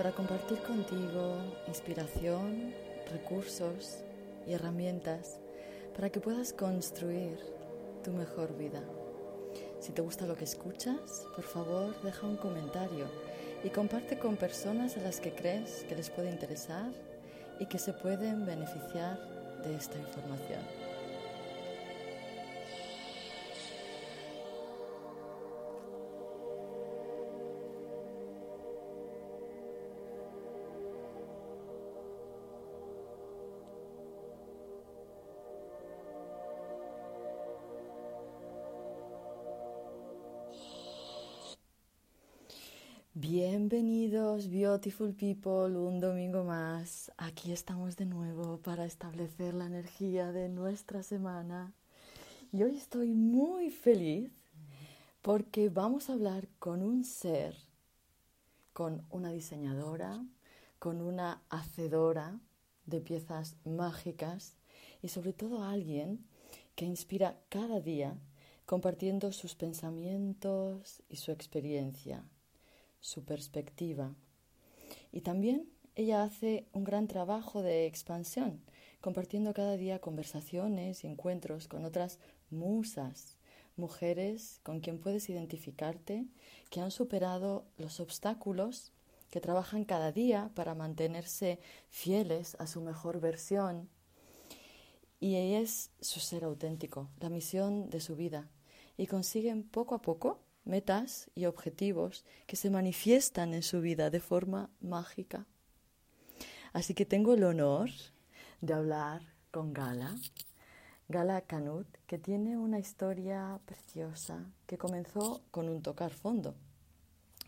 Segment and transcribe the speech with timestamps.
[0.00, 1.36] Para compartir contigo
[1.68, 2.72] inspiración,
[3.12, 3.98] recursos
[4.46, 5.36] y herramientas
[5.94, 7.38] para que puedas construir
[8.02, 8.80] tu mejor vida.
[9.78, 13.08] Si te gusta lo que escuchas, por favor deja un comentario
[13.62, 16.90] y comparte con personas a las que crees que les puede interesar
[17.58, 19.20] y que se pueden beneficiar
[19.62, 20.79] de esta información.
[43.62, 47.12] Bienvenidos, beautiful people, un domingo más.
[47.18, 51.74] Aquí estamos de nuevo para establecer la energía de nuestra semana.
[52.52, 54.32] Y hoy estoy muy feliz
[55.20, 57.54] porque vamos a hablar con un ser,
[58.72, 60.24] con una diseñadora,
[60.78, 62.40] con una hacedora
[62.86, 64.56] de piezas mágicas
[65.02, 66.24] y sobre todo alguien
[66.76, 68.18] que inspira cada día
[68.64, 72.24] compartiendo sus pensamientos y su experiencia
[73.00, 74.14] su perspectiva.
[75.12, 78.62] Y también ella hace un gran trabajo de expansión,
[79.00, 82.18] compartiendo cada día conversaciones y encuentros con otras
[82.50, 83.36] musas,
[83.76, 86.26] mujeres con quien puedes identificarte,
[86.70, 88.92] que han superado los obstáculos,
[89.30, 93.88] que trabajan cada día para mantenerse fieles a su mejor versión.
[95.20, 98.48] Y ella es su ser auténtico, la misión de su vida,
[98.96, 104.20] y consiguen poco a poco metas y objetivos que se manifiestan en su vida de
[104.20, 105.46] forma mágica.
[106.72, 107.90] Así que tengo el honor
[108.60, 110.14] de hablar con Gala,
[111.08, 116.54] Gala Canut, que tiene una historia preciosa que comenzó con un tocar fondo,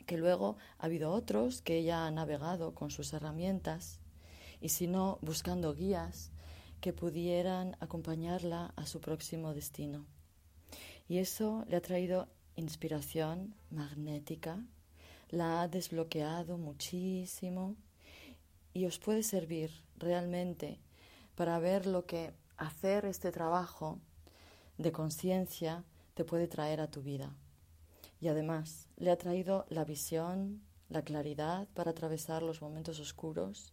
[0.07, 4.01] que luego ha habido otros que ella ha navegado con sus herramientas
[4.61, 6.33] y si no buscando guías
[6.81, 10.07] que pudieran acompañarla a su próximo destino.
[11.09, 14.59] Y eso le ha traído inspiración magnética,
[15.31, 17.77] la ha desbloqueado muchísimo
[18.75, 20.79] y os puede servir realmente
[21.35, 23.99] para ver lo que hacer este trabajo
[24.79, 27.35] de conciencia te puede traer a tu vida.
[28.21, 33.72] Y además le ha traído la visión, la claridad para atravesar los momentos oscuros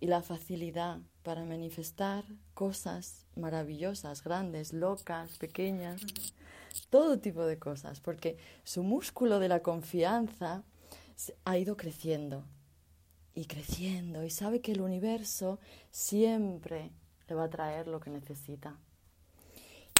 [0.00, 2.24] y la facilidad para manifestar
[2.54, 6.02] cosas maravillosas, grandes, locas, pequeñas
[6.90, 10.64] todo tipo de cosas, porque su músculo de la confianza
[11.44, 12.44] ha ido creciendo
[13.34, 15.58] y creciendo y sabe que el universo
[15.90, 16.90] siempre
[17.28, 18.78] le va a traer lo que necesita.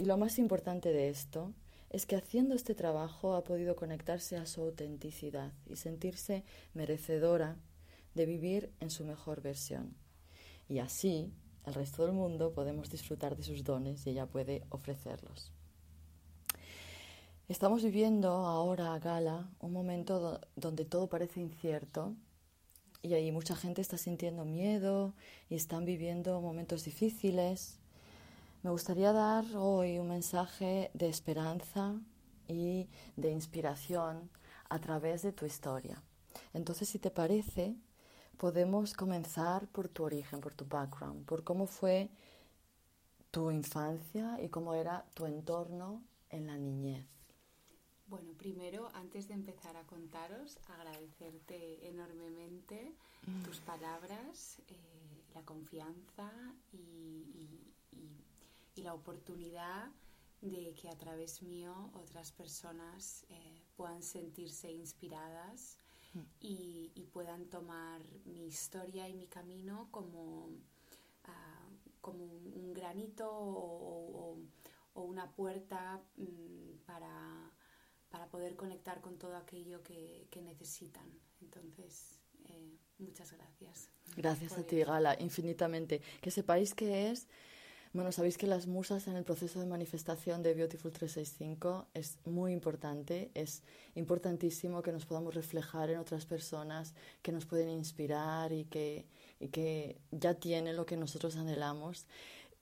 [0.01, 1.53] Y lo más importante de esto
[1.91, 6.45] es que haciendo este trabajo ha podido conectarse a su autenticidad y sentirse
[6.75, 7.57] merecedora
[8.15, 9.97] de vivir en su mejor versión.
[10.69, 11.33] Y así
[11.67, 15.53] el resto del mundo podemos disfrutar de sus dones y ella puede ofrecerlos.
[17.49, 22.17] Estamos viviendo ahora, Gala, un momento donde todo parece incierto
[23.03, 25.13] y ahí mucha gente está sintiendo miedo
[25.51, 27.79] y están viviendo momentos difíciles.
[28.63, 32.01] Me gustaría dar hoy un mensaje de esperanza
[32.49, 34.31] y de inspiración
[34.71, 36.03] a través de tu historia.
[36.55, 37.77] Entonces, si te parece,
[38.37, 42.11] podemos comenzar por tu origen, por tu background, por cómo fue
[43.31, 47.07] tu infancia y cómo era tu entorno en la niñez.
[48.07, 52.95] Bueno, primero, antes de empezar a contaros, agradecerte enormemente
[53.45, 56.31] tus palabras, eh, la confianza
[56.73, 57.25] y,
[58.77, 59.91] la oportunidad
[60.43, 65.79] de que a través mío otras personas eh, puedan sentirse inspiradas
[66.41, 70.49] y, puedan tomar mi historia y mi camino como,
[71.27, 71.69] ah,
[72.01, 74.37] como un, granito o,
[74.95, 77.53] una puerta mm, para
[78.11, 81.09] para poder conectar con todo aquello que, necesitan.
[81.41, 83.89] Entonces, eh, Muchas gracias.
[84.17, 84.83] Gracias a ti.
[84.85, 86.01] Gala, infinitamente.
[86.21, 87.27] Que sepáis que es,
[87.95, 92.53] bueno, sabéis que las musas en el proceso de manifestación de Beautiful 365 es muy
[92.53, 93.63] importante, es
[93.95, 96.93] importantísimo que nos podamos reflejar en otras personas
[97.23, 99.07] que nos pueden inspirar y que,
[99.39, 102.07] y que ya tienen lo que nosotros anhelamos.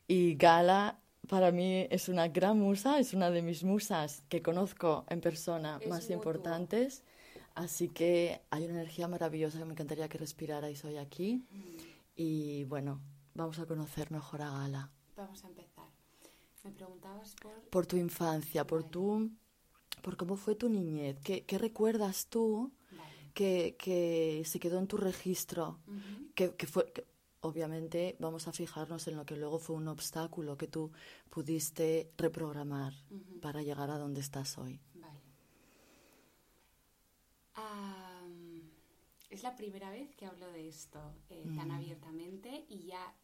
[0.06, 0.99] Y Gala
[1.29, 5.78] para mí es una gran musa, es una de mis musas que conozco en persona
[5.81, 7.05] Es más importantes.
[7.55, 11.46] Así que hay una energía maravillosa que me encantaría que respirarais hoy aquí.
[12.17, 13.00] Y bueno,
[13.35, 14.90] vamos a conocer mejor a Gala.
[15.22, 15.88] Vamos a empezar.
[16.64, 17.52] Me preguntabas por...
[17.74, 18.90] Por tu infancia, por Vale.
[18.92, 19.30] tu,
[20.02, 21.16] por cómo fue tu niñez.
[21.22, 23.30] ¿Qué, qué recuerdas tú Vale.
[23.34, 25.78] que, que se quedó en tu registro?
[26.34, 27.04] Que, que fue, que
[27.40, 30.90] obviamente vamos a fijarnos en lo que luego fue un obstáculo que tú
[31.30, 32.92] pudiste reprogramar
[33.40, 34.80] para llegar a donde estás hoy.
[34.94, 35.20] Vale.
[39.30, 40.98] Es la primera vez que hablo de esto
[41.30, 41.72] eh, tan Mm.
[41.72, 43.14] abiertamente y ya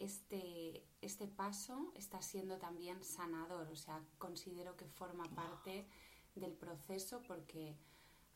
[0.00, 5.86] este, este paso está siendo también sanador, o sea, considero que forma parte
[6.34, 7.76] del proceso porque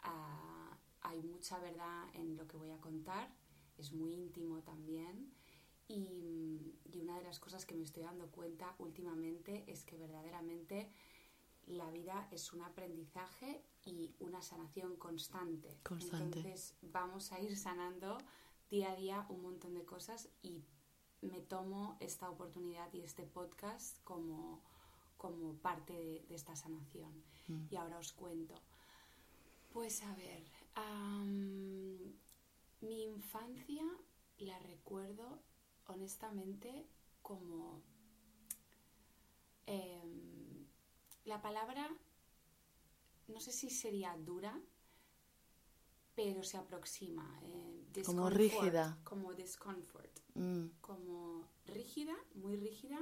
[0.02, 3.34] ah, hay mucha verdad en lo que voy a contar,
[3.78, 5.32] es muy íntimo también
[5.88, 10.90] y, y una de las cosas que me estoy dando cuenta últimamente es que verdaderamente
[11.66, 15.78] la vida es un aprendizaje y una sanación constante.
[15.82, 16.40] Constante.
[16.40, 18.18] Entonces vamos a ir sanando
[18.70, 20.62] día a día un montón de cosas y
[21.24, 24.60] me tomo esta oportunidad y este podcast como,
[25.16, 27.12] como parte de, de esta sanación.
[27.48, 27.66] Mm.
[27.70, 28.54] Y ahora os cuento.
[29.72, 30.44] Pues a ver,
[32.80, 33.82] mi infancia
[34.38, 35.40] la recuerdo
[35.86, 36.86] honestamente
[37.22, 37.82] como...
[39.66, 40.66] em,
[41.24, 41.88] la palabra,
[43.28, 44.60] no sé si sería dura,
[46.14, 47.40] pero se aproxima.
[47.42, 48.98] eh, Como rígida.
[49.04, 50.20] Como discomfort.
[50.38, 52.98] Mm, Como rígida, muy rígida.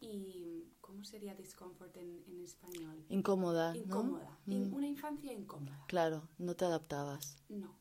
[0.00, 3.04] ¿Y cómo sería discomfort en, en español?
[3.10, 3.78] Incómoda, ¿no?
[3.78, 4.38] Incómoda.
[4.48, 5.78] In- Mm, una infancia incómoda.
[5.88, 7.36] Claro, no te adaptabas.
[7.48, 7.74] No.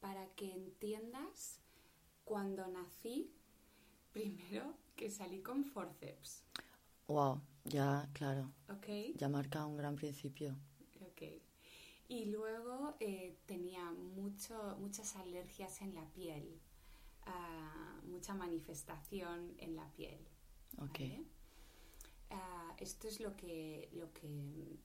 [0.00, 1.60] Para que entiendas,
[2.24, 3.30] cuando nací,
[4.12, 6.44] primero que salí con forceps,
[7.08, 8.86] Wow, ya, claro, ¿ok?
[9.14, 10.56] ya marca un gran principio.
[11.00, 11.22] Ok.
[12.08, 16.60] Y luego eh, tenía mucho, muchas alergias en la piel,
[17.26, 20.18] ah, mucha manifestación en la piel.
[20.78, 20.98] Ok.
[21.00, 21.24] ¿vale?
[22.30, 24.78] Ah, esto es lo que, lo que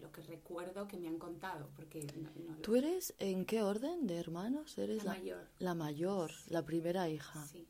[0.00, 4.16] lo que recuerdo que me han contado, porque no, ¿Tú eres en qué orden de
[4.16, 4.76] hermanos?
[4.78, 5.48] Eres la mayor.
[5.58, 7.46] la mayor, la primera hija.
[7.46, 7.66] Sí.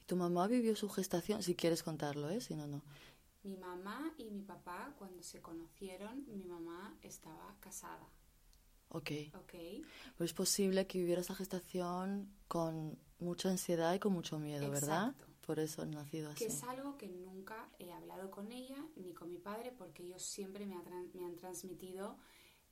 [0.00, 1.42] ¿Y tu mamá vivió su gestación?
[1.42, 2.40] Si quieres contarlo, ¿eh?
[2.40, 2.82] Si no, no.
[3.42, 8.08] Mi mamá y mi papá, cuando se conocieron, mi mamá estaba casada,
[8.88, 9.10] Ok.
[9.34, 9.54] ¿ok?
[10.16, 15.10] Pues es posible que viviera esa gestación con mucha ansiedad y con mucho miedo, ¿verdad?
[15.10, 15.26] Exacto.
[15.46, 16.46] Por eso has nacido así.
[16.46, 20.22] Que es algo que nunca he hablado con ella ni con mi padre porque ellos
[20.22, 20.82] siempre me, ha
[21.12, 22.16] me han transmitido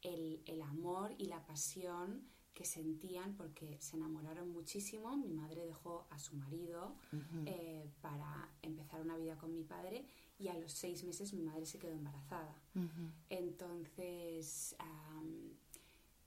[0.00, 5.16] el, el amor y la pasión que sentían porque se enamoraron muchísimo.
[5.16, 7.44] Mi madre dejó a su marido Ujú.
[7.46, 10.06] eh, para empezar una vida con mi padre
[10.38, 12.54] y a los seis meses mi madre se quedó embarazada.
[12.74, 13.10] Ujú.
[13.30, 15.54] Entonces am,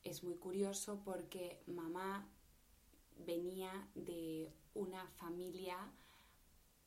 [0.03, 2.27] es muy curioso porque mamá
[3.19, 5.77] venía de una familia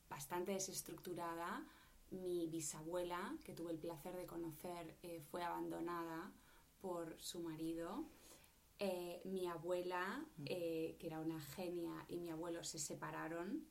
[0.09, 1.65] bastante desestructurada.
[2.11, 6.31] Mi bisabuela, que tuve el placer de conocer, eh, fue abandonada
[6.81, 8.05] por su marido.
[8.79, 13.65] Eh, mi abuela, eh, que era una genia, y mi abuelo se separaron,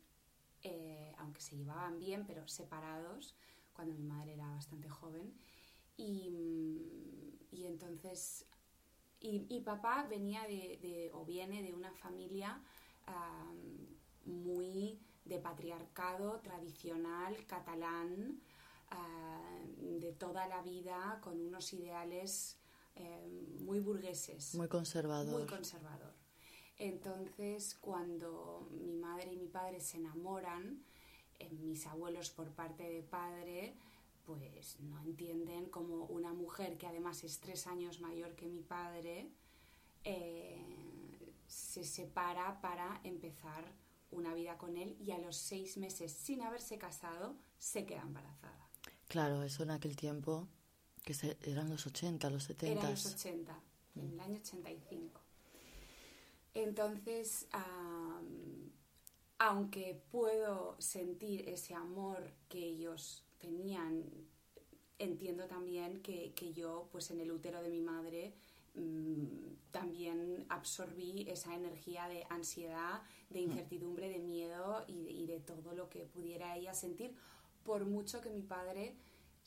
[1.19, 3.35] aunque se llevaban bien, pero separados,
[3.73, 5.33] cuando mi madre era bastante joven.
[5.97, 8.45] Y, mm, y entonces,
[9.21, 12.61] y, y papá venía de, de- o viene de una familia
[13.07, 13.57] am,
[14.25, 18.41] muy de patriarcado tradicional catalán,
[19.77, 22.57] de toda la vida, con unos ideales
[22.97, 23.27] eh,
[23.61, 25.39] muy burgueses Muy conservador.
[25.41, 26.13] muy conservador.
[26.79, 30.83] Entonces, cuando mi madre y mi padre se enamoran,
[31.39, 33.75] eh, mis abuelos por parte de padre,
[34.37, 39.31] pues no entienden cómo una mujer que además es tres años mayor que mi padre,
[40.05, 40.63] eh,
[41.47, 43.65] se separa para empezar
[44.11, 48.69] una vida con él y a los seis meses, sin haberse casado, se queda embarazada.
[49.09, 50.47] Claro, eso en aquel tiempo,
[51.05, 52.81] que se- eran los 80, los 70.
[52.81, 53.59] Eran los 80,
[53.97, 55.23] en el año 85.
[56.55, 57.47] Entonces,
[59.39, 64.05] aunque puedo sentir ese amor que ellos tenían,
[64.99, 68.35] entiendo también que, que yo, pues en el útero de mi madre,
[68.75, 75.41] mm, también absorbí esa energía de ansiedad, de incertidumbre, de miedo y de, y de
[75.41, 77.15] todo lo que pudiera ella sentir,
[77.65, 78.97] por mucho que mi padre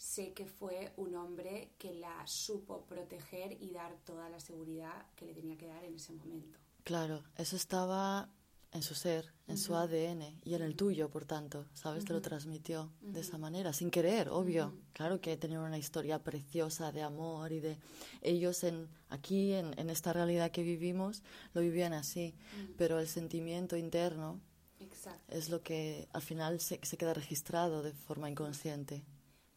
[0.02, 5.26] sé que fue un hombre que la supo proteger y dar toda la seguridad que
[5.26, 6.58] le tenía que dar en ese momento.
[6.84, 8.30] Claro, eso estaba
[8.74, 12.06] en su ser, en su ADN y en el tuyo, por tanto, ¿sabes?
[12.06, 14.74] Te lo transmitió de esa manera, sin querer, obvio.
[14.94, 17.78] Claro que tenían una historia preciosa de amor y de
[18.22, 21.22] ellos en aquí, en, en esta realidad que vivimos,
[21.54, 22.34] lo vivían así,
[22.78, 24.40] pero el sentimiento interno
[24.80, 25.36] Exacto.
[25.36, 29.04] es lo que al final se, se queda registrado de forma inconsciente.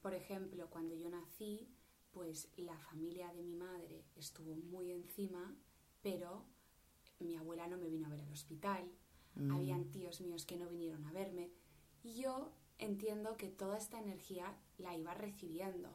[0.02, 1.68] Por ejemplo, cuando yo nací,
[2.11, 5.54] pues la familia de mi madre estuvo muy encima,
[6.02, 6.44] pero
[7.21, 8.90] mi abuela no me vino a ver al hospital,
[9.50, 11.50] habían tíos míos que no vinieron a verme,
[12.03, 15.91] y yo entiendo que toda esta energía la iba recibiendo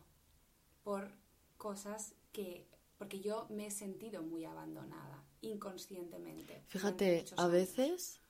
[0.84, 1.12] por
[1.58, 2.67] cosas que,
[2.98, 6.63] porque yo me he sentido muy abandonada, inconscientemente.
[6.67, 8.22] Fíjate, a veces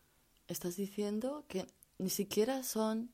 [0.47, 3.11] estás diciendo que ni siquiera son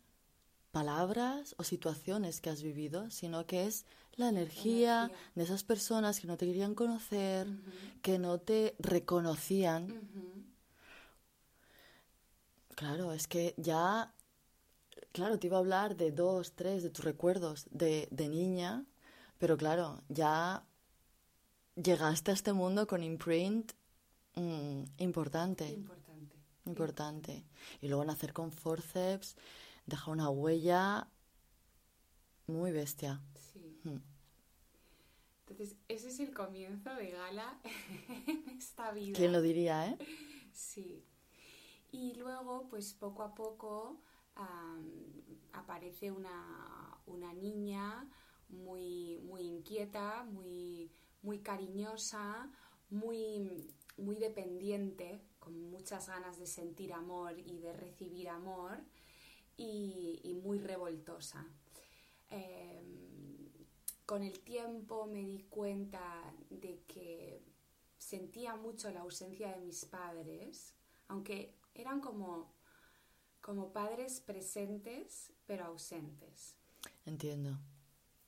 [0.71, 3.85] palabras o situaciones que has vivido, sino que es
[4.15, 5.31] la energía, energía.
[5.35, 7.47] de esas personas que no te querían conocer,
[8.01, 9.87] que no te reconocían.
[12.75, 14.13] Claro, es que ya,
[15.13, 18.85] claro, te iba a hablar de dos, tres, de tus recuerdos de, de niña,
[19.37, 20.65] pero claro, ya
[21.75, 23.71] llegaste a este mundo con imprint
[24.35, 25.67] mm, importante.
[25.69, 26.35] Importante.
[26.65, 27.45] Importante.
[27.81, 29.35] Y luego nacer con forceps
[29.85, 31.07] deja una huella
[32.47, 33.21] muy bestia.
[33.53, 33.79] Sí.
[33.83, 33.97] Mm.
[35.47, 37.59] Entonces, ese es el comienzo de Gala
[38.27, 39.15] en esta vida.
[39.15, 39.97] ¿Quién lo diría, eh?
[40.51, 41.05] Sí.
[41.95, 44.01] Y luego, pues poco a poco
[45.53, 48.11] aparece una, una niña
[48.49, 52.51] muy, muy inquieta, muy, muy cariñosa,
[52.89, 58.83] muy, muy dependiente, con muchas ganas de sentir amor y de recibir amor,
[59.55, 61.47] y, y muy revoltosa.
[62.29, 63.47] Em,
[64.05, 67.41] con el tiempo me di cuenta de que
[67.97, 70.75] sentía mucho la ausencia de mis padres,
[71.07, 72.51] aunque eran como,
[73.41, 76.55] como padres presentes pero ausentes.
[77.05, 77.57] Entiendo.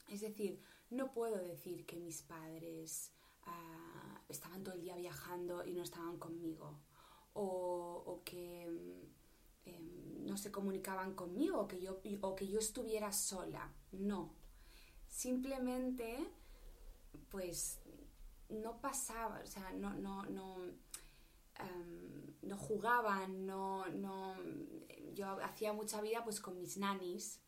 [0.10, 3.12] Es decir, no puedo decir que mis padres
[3.46, 6.80] ah, estaban todo el día viajando y no estaban conmigo,
[7.34, 12.60] o, o que mm, em, no se comunicaban conmigo, o que, yo, o que yo
[12.60, 13.74] estuviera sola.
[13.92, 14.34] No.
[15.08, 16.30] Simplemente,
[17.30, 17.80] pues,
[18.50, 20.58] no pasaba, o sea, no, no, no,
[21.60, 24.36] em, no jugaban, no, no,
[25.14, 27.40] yo hacía mucha vida pues con mis nanis.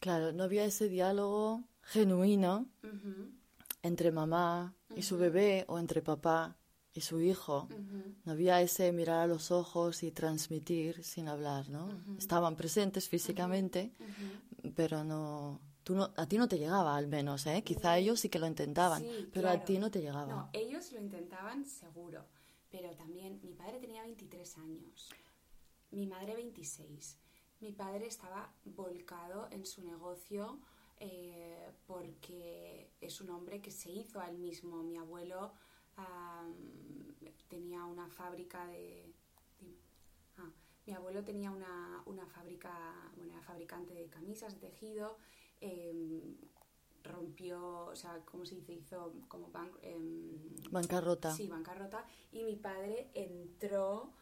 [0.00, 2.66] Claro, no había ese diálogo genuino
[3.82, 6.56] entre mamá y su bebé o entre papá
[6.92, 7.68] y su hijo.
[8.24, 11.88] No había ese mirar a los ojos y transmitir sin hablar, ¿no?
[12.16, 13.92] Estaban presentes físicamente,
[14.74, 17.62] pero no, tú no, a ti no te llegaba al menos, ¿eh?
[17.64, 20.26] Quizá ellos sí que lo intentaban, Sí, pero a ti no te llegaba.
[20.26, 22.26] No, ellos lo intentaban seguro,
[22.70, 25.10] pero también mi padre tenía 23 años,
[25.90, 27.18] mi madre 26.
[27.60, 30.60] Mi padre estaba volcado en su negocio
[31.00, 34.82] eh, porque es un hombre que se hizo a él mismo.
[34.82, 35.52] Mi abuelo
[37.48, 39.12] tenía una fábrica de...
[40.36, 40.50] Ah,
[40.86, 42.72] mi abuelo tenía una, una fábrica,
[43.16, 45.18] bueno, era fabricante de camisas, de tejido,
[45.60, 46.36] em,
[47.08, 48.74] rompió, o sea, ¿cómo se dice?
[48.74, 49.50] Hizo como
[49.82, 51.34] em, Bancarrota.
[51.34, 52.04] Sí, bancarrota.
[52.30, 54.12] Y mi padre entró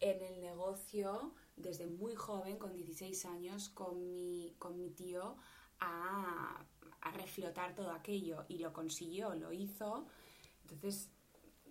[0.00, 5.36] en el negocio desde muy joven, con 16 años, con mi, con mi tío
[5.80, 6.64] a,
[7.00, 8.44] a reflotar todo aquello.
[8.48, 10.06] Y lo consiguió, lo hizo.
[10.62, 11.10] Entonces,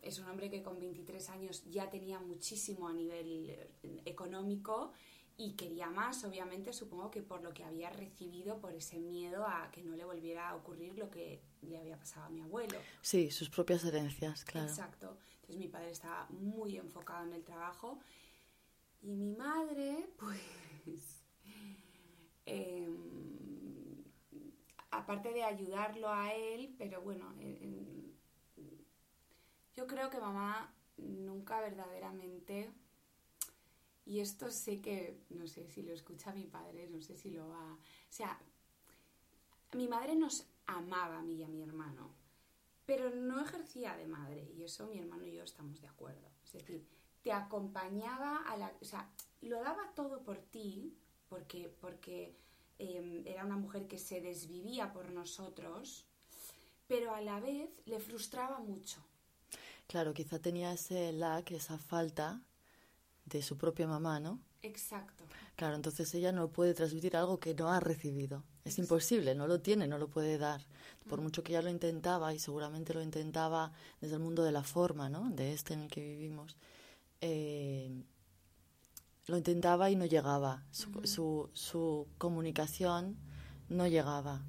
[0.05, 4.91] es un hombre que con 23 años ya tenía muchísimo a nivel eh, económico
[5.37, 9.69] y quería más, obviamente, supongo que por lo que había recibido, por ese miedo a
[9.71, 12.79] que no le volviera a ocurrir lo que le había pasado a mi abuelo.
[13.01, 14.67] Sí, sus propias herencias, claro.
[14.69, 15.17] Exacto.
[15.41, 17.99] Entonces mi padre estaba muy enfocado en el trabajo
[19.01, 21.25] y mi madre, pues,
[22.45, 24.03] em,
[24.91, 28.15] aparte de ayudarlo a él, pero bueno, en- en-
[29.75, 32.71] yo creo que mamá nunca verdaderamente,
[34.05, 37.49] y esto sé que, no sé si lo escucha mi padre, no sé si lo
[37.49, 38.39] va, o sea,
[39.73, 42.11] mi madre nos amaba a mí y a mi hermano,
[42.85, 46.29] pero no ejercía de madre y eso mi hermano y yo estamos de acuerdo.
[46.45, 46.85] Es decir,
[47.23, 48.71] te acompañaba a la...
[48.79, 49.09] O sea,
[49.41, 50.95] lo daba todo por ti
[51.27, 52.35] porque, porque
[52.77, 56.05] eh, era una mujer que se desvivía por nosotros,
[56.87, 59.03] pero a la vez le frustraba mucho.
[59.87, 62.41] Claro, quizá tenía ese lack, esa falta
[63.25, 64.39] de su propia mamá, ¿no?
[64.61, 65.25] Exacto.
[65.55, 68.43] Claro, entonces ella no puede transmitir algo que no ha recibido.
[68.65, 70.61] Es imposible, no lo tiene, no lo puede dar.
[71.07, 74.63] Por mucho que ella lo intentaba, y seguramente lo intentaba desde el mundo de la
[74.63, 75.29] forma, ¿no?
[75.29, 76.57] De este en el que vivimos.
[77.21, 78.03] eh,
[79.27, 80.63] lo intentaba y no llegaba.
[80.71, 83.17] Su, su, su comunicación
[83.69, 84.43] no llegaba.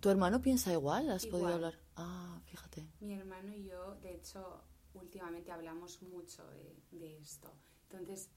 [0.00, 1.08] ¿Tu hermano piensa igual?
[1.10, 1.78] ¿Has podido hablar?
[1.96, 2.88] Ah, fíjate.
[3.00, 7.52] Mi hermano y yo, de hecho, últimamente hablamos mucho de, de esto.
[7.92, 8.30] Entonces,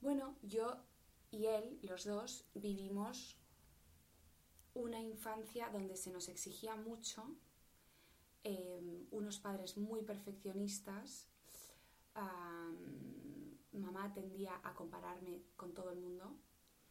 [0.00, 0.76] bueno, yo
[1.30, 3.36] y él, los dos, vivimos
[4.74, 7.36] una infancia donde se nos exigía mucho,
[8.44, 11.28] eh, unos padres muy perfeccionistas,
[12.14, 16.36] am, mamá tendía a compararme con todo el mundo,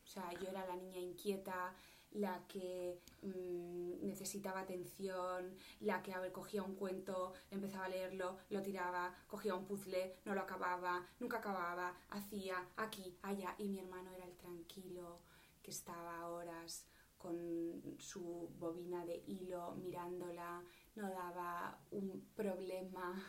[0.03, 1.75] o sea, yo era la niña inquieta,
[2.11, 8.37] la que mm, necesitaba atención, la que a ver, cogía un cuento, empezaba a leerlo,
[8.49, 13.79] lo tiraba, cogía un puzzle, no lo acababa, nunca acababa, hacía aquí, allá, y mi
[13.79, 15.19] hermano era el tranquilo
[15.61, 16.85] que estaba horas
[17.17, 20.63] con su bobina de hilo mirándola,
[20.95, 23.21] no daba un problema.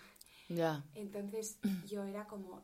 [0.95, 2.63] Entonces yo era como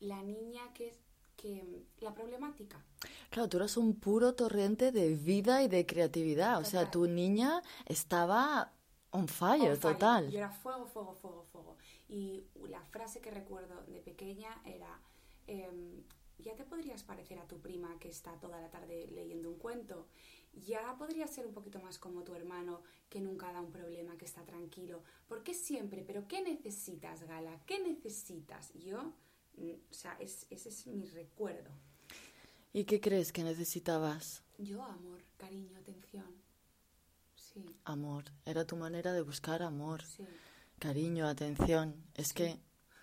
[0.00, 0.96] la niña que,
[1.36, 2.82] que la problemática.
[3.30, 6.60] Claro, tú eras un puro torrente de vida y de creatividad.
[6.60, 8.72] O sea, tu niña estaba
[9.10, 9.94] on fire, On fire.
[9.94, 10.30] total.
[10.30, 11.76] Yo era fuego, fuego, fuego, fuego.
[12.08, 15.00] Y la frase que recuerdo de pequeña era,
[15.46, 16.02] em,
[16.38, 20.06] ya te podrías parecer a tu prima que está toda la tarde leyendo un cuento.
[20.52, 24.24] Ya podrías ser un poquito más como tu hermano que nunca da un problema, que
[24.24, 25.02] está tranquilo.
[25.28, 26.02] ¿Por qué siempre?
[26.06, 27.60] ¿Pero qué necesitas, Gala?
[27.66, 28.72] ¿Qué necesitas?
[28.74, 29.12] Yo,
[29.56, 31.70] mm, o sea, es- ese es mi recuerdo.
[32.76, 34.42] ¿Y qué crees que necesitabas?
[34.58, 36.26] Yo, amor, cariño, atención.
[37.34, 38.24] Sí, Amor.
[38.44, 40.24] Era tu manera de buscar amor, sí.
[40.78, 42.04] cariño, atención.
[42.14, 42.50] Es que,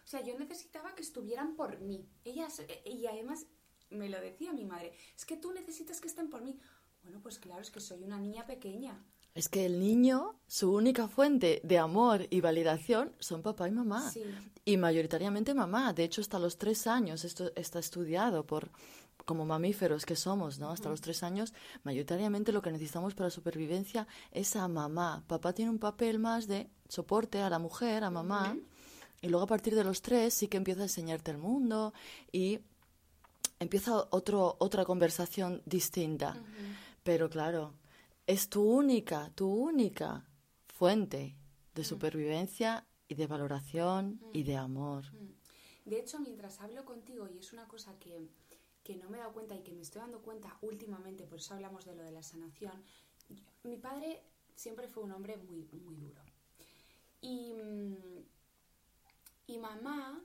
[0.06, 2.08] O sea, yo necesitaba que estuvieran por mí.
[2.24, 3.48] Ellas, eh, y además
[3.89, 6.59] me lo decía mi madre, es que tú necesitas que estén por mí.
[7.01, 9.03] Bueno, pues claro, es que soy una niña pequeña.
[9.33, 14.12] es que el niño, su única fuente de amor y validación son papá y mamá.
[14.12, 14.24] Sí.
[14.66, 15.92] Y mayoritariamente mamá.
[15.94, 18.70] De hecho, hasta los tres años, esto está estudiado por
[19.25, 20.70] como mamíferos que somos, ¿no?
[20.70, 25.24] Hasta los tres años, mayoritariamente lo que necesitamos para supervivencia es a mamá.
[25.27, 28.57] Papá tiene un papel más de soporte a la mujer, a mamá.
[29.22, 31.94] Y luego a partir de los tres sí que empieza a enseñarte el mundo
[32.31, 32.59] y
[33.59, 36.36] empieza otro, otra conversación distinta.
[37.03, 37.74] Pero claro,
[38.27, 40.25] es tu única, tu única
[40.68, 41.38] fuente
[41.74, 45.05] de supervivencia y de valoración y de amor.
[45.86, 48.29] De hecho, mientras hablo contigo, y es una cosa que,
[48.83, 51.53] que no me he dado cuenta y que me estoy dando cuenta últimamente, por eso
[51.53, 52.83] hablamos de lo de la sanación,
[53.63, 54.22] mi padre
[54.55, 56.22] siempre fue un hombre muy, muy duro.
[57.22, 58.25] Y, mm,
[59.48, 60.22] y mamá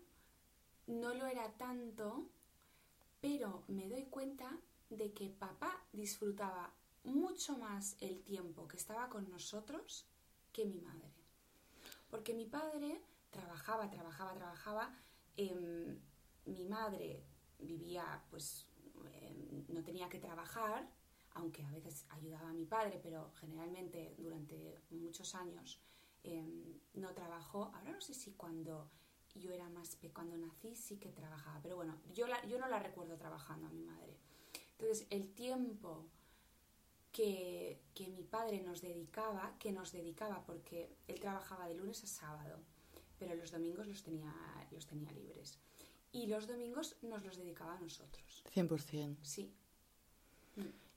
[0.87, 2.29] no lo era tanto,
[3.21, 4.59] pero me doy cuenta
[4.90, 6.73] de que papá disfrutaba
[7.05, 10.07] mucho más el tiempo que estaba con nosotros
[10.53, 11.12] que mi madre.
[12.11, 14.94] Porque mi padre trabajaba, trabajaba, trabajaba.
[15.37, 15.97] em,
[16.47, 17.23] mi madre
[17.59, 18.66] vivía, pues,
[19.12, 20.88] em, no tenía que trabajar,
[21.35, 25.81] aunque a veces ayudaba a mi padre, pero generalmente durante muchos años
[26.25, 27.71] em, no trabajó.
[27.75, 28.90] Ahora no sé si cuando
[29.35, 32.66] yo era más pe cuando nací sí que trabajaba, pero bueno, yo, la- yo no
[32.68, 34.16] la recuerdo trabajando a mi madre.
[34.73, 36.07] Entonces, el tiempo
[37.12, 42.07] que, que mi padre nos dedicaba, que nos dedicaba porque él trabajaba de lunes a
[42.07, 42.59] sábado,
[43.18, 44.33] pero los domingos los tenía,
[44.71, 45.59] los tenía libres.
[46.12, 48.42] Y los domingos nos los dedicaba a nosotros.
[48.55, 49.16] 100%.
[49.23, 49.53] Sí.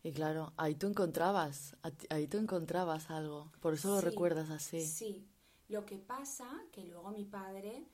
[0.03, 1.75] Y claro, ahí tú encontrabas,
[2.09, 3.51] ahí tú encontrabas algo.
[3.59, 4.85] Por eso lo recuerdas así.
[4.85, 5.27] Sí.
[5.67, 7.87] Lo que pasa que luego mi padre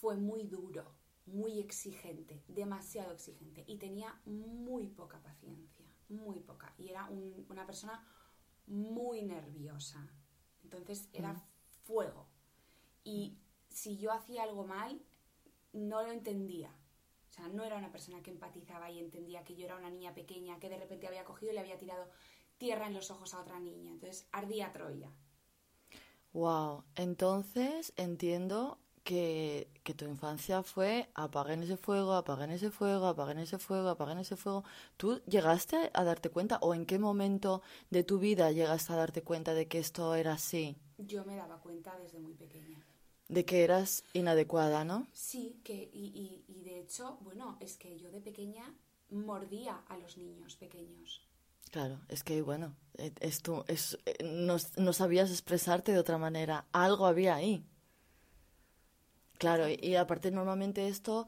[0.00, 0.94] fue muy duro,
[1.26, 6.72] muy exigente, demasiado exigente y tenía muy poca paciencia, muy poca.
[6.78, 8.06] Y era un- una persona
[8.66, 10.08] muy nerviosa.
[10.62, 11.34] Entonces era
[11.84, 12.28] fuego.
[13.04, 13.36] Y
[13.68, 15.02] si yo hacía algo mal,
[15.72, 16.70] no lo entendía.
[17.30, 20.14] O sea, no era una persona que empatizaba y entendía que yo era una niña
[20.14, 22.06] pequeña que de repente había cogido y le había tirado
[22.58, 23.90] tierra en los ojos a otra niña.
[23.90, 25.10] Entonces ardía Troya.
[26.32, 26.84] Wow.
[26.94, 33.58] Entonces entiendo que, que tu infancia fue apaguen ese fuego, apaguen ese fuego, apaguen ese
[33.58, 34.64] fuego, apaguen ese fuego.
[34.96, 39.22] ¿Tú llegaste a darte cuenta o en qué momento de tu vida llegaste a darte
[39.22, 40.76] cuenta de que esto era así?
[40.98, 42.84] Yo me daba cuenta desde muy pequeña.
[43.32, 45.06] De que eras inadecuada, ¿no?
[45.12, 48.74] Sí, que, y, y, y de hecho, bueno, es que yo de pequeña
[49.10, 51.26] mordía a los niños pequeños.
[51.70, 53.40] Claro, es que bueno, eh, es
[54.04, 56.66] eh, no, no sabías expresarte de otra manera.
[56.72, 57.64] Algo había ahí.
[59.38, 61.26] Claro, y, y aparte normalmente esto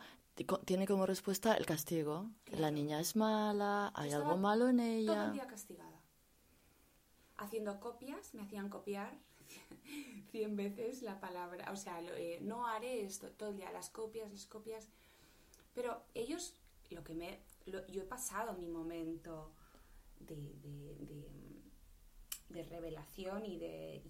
[0.66, 2.30] tiene como respuesta el castigo.
[2.52, 5.30] La niña es mala, hay Estaba algo malo en Todo el ella.
[5.30, 6.00] día castigada.
[7.36, 9.18] Haciendo copias, me hacían copiar
[10.30, 14.30] cien veces la palabra, o sea, eh, no haré esto todo el día, las copias,
[14.30, 14.88] las copias.
[15.74, 16.54] Pero ellos,
[16.90, 19.52] lo que me, yo he pasado mi momento
[20.20, 20.54] de,
[22.70, 24.02] revelación y de,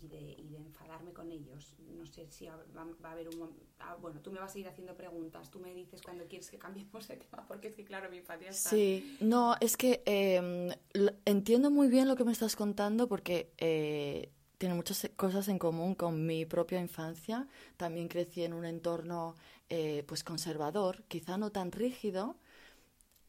[0.56, 1.74] enfadarme con ellos.
[1.96, 4.96] No sé si va, a haber un ah, bueno, tú me vas a ir haciendo
[4.96, 8.18] preguntas, tú me dices cuando quieres que cambiemos de tema, porque es que claro, mi
[8.18, 8.70] infancia está...
[8.70, 14.30] Sí, no, es que l- entiendo muy bien lo que me estás contando porque eh,
[14.58, 17.48] tiene muchas cosas en común con mi propia infancia.
[17.76, 19.34] También crecí en un entorno
[19.68, 22.36] eh, pues conservador, quizá no tan rígido,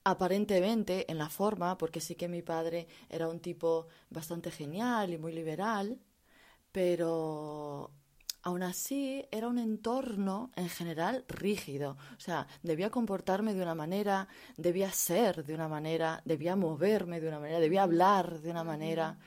[0.04, 5.18] aparentemente en la forma, porque sí que mi padre era un tipo bastante genial y
[5.18, 6.00] muy liberal,
[6.72, 7.92] pero
[8.46, 11.98] aún así era un entorno en general rígido.
[12.16, 17.28] O sea, debía comportarme de una manera, debía ser de una manera, debía moverme de
[17.28, 19.18] una manera, debía hablar de una manera.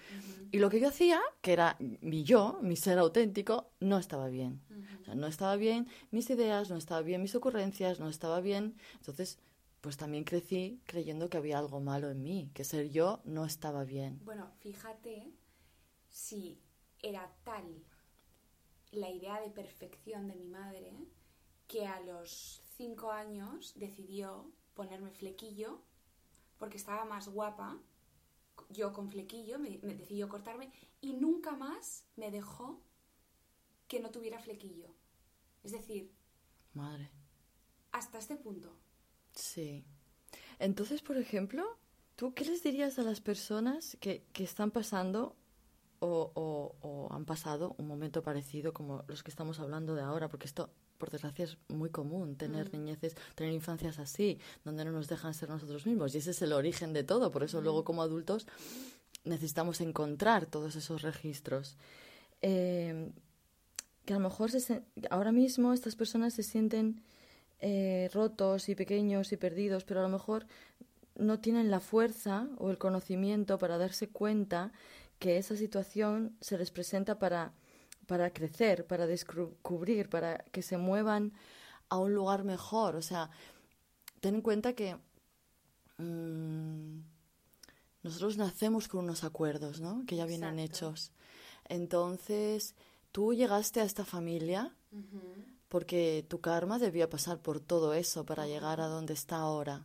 [0.52, 4.62] Y lo que yo hacía, que era mi yo, mi ser auténtico, no estaba bien.
[5.02, 8.76] O sea, no estaba bien mis ideas, no estaba bien mis ocurrencias, no estaba bien.
[8.94, 9.40] Entonces,
[9.80, 13.82] pues también crecí creyendo que había algo malo en mí, que ser yo no estaba
[13.82, 14.20] bien.
[14.24, 15.32] Bueno, fíjate
[16.08, 16.60] si
[17.02, 17.82] era tal
[18.92, 20.92] la idea de perfección de mi madre
[21.66, 25.80] que a los cinco años decidió ponerme flequillo
[26.58, 27.78] porque estaba más guapa
[28.70, 32.80] yo con flequillo, me, me decidió cortarme y nunca más me dejó
[33.86, 34.94] que no tuviera flequillo.
[35.62, 36.12] Es decir,
[36.74, 37.10] Madre.
[37.92, 38.76] hasta este punto.
[39.32, 39.84] Sí.
[40.58, 41.78] Entonces, por ejemplo,
[42.16, 45.36] ¿tú qué les dirías a las personas que, que están pasando
[46.00, 50.28] o, o- o han pasado un momento parecido como los que estamos hablando de ahora?
[50.28, 55.08] Porque esto, por desgracia, es muy común, tener niñeces, tener infancias así, donde no nos
[55.08, 56.14] dejan ser nosotros mismos.
[56.14, 57.30] Y ese es el origen de todo.
[57.30, 58.46] Por eso luego, como adultos,
[59.24, 61.76] necesitamos encontrar todos esos registros.
[62.42, 63.10] Eh,
[64.04, 67.02] que a lo mejor se ahora mismo estas personas se sienten
[67.60, 70.46] eh, rotos y pequeños y perdidos, pero a lo mejor
[71.16, 74.72] no tienen la fuerza o el conocimiento para darse cuenta
[75.18, 77.52] que esa situación se les presenta para,
[78.06, 81.32] para crecer, para descubrir, para que se muevan
[81.88, 82.96] a un lugar mejor.
[82.96, 83.30] O sea,
[84.20, 84.96] ten en cuenta que
[85.98, 87.00] mm,
[88.02, 90.04] nosotros nacemos con unos acuerdos, ¿no?
[90.06, 90.90] Que ya vienen Exacto.
[90.90, 91.12] hechos.
[91.68, 92.74] Entonces,
[93.12, 94.74] tú llegaste a esta familia
[95.68, 99.84] porque tu karma debía pasar por todo eso para llegar a donde está ahora.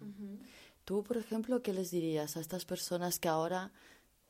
[0.85, 3.71] Tú, por ejemplo, ¿qué les dirías a estas personas que ahora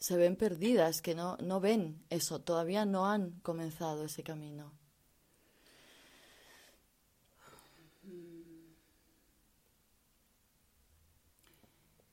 [0.04, 4.74] se ven perdidas, que no, no ven eso, todavía no han comenzado ese camino?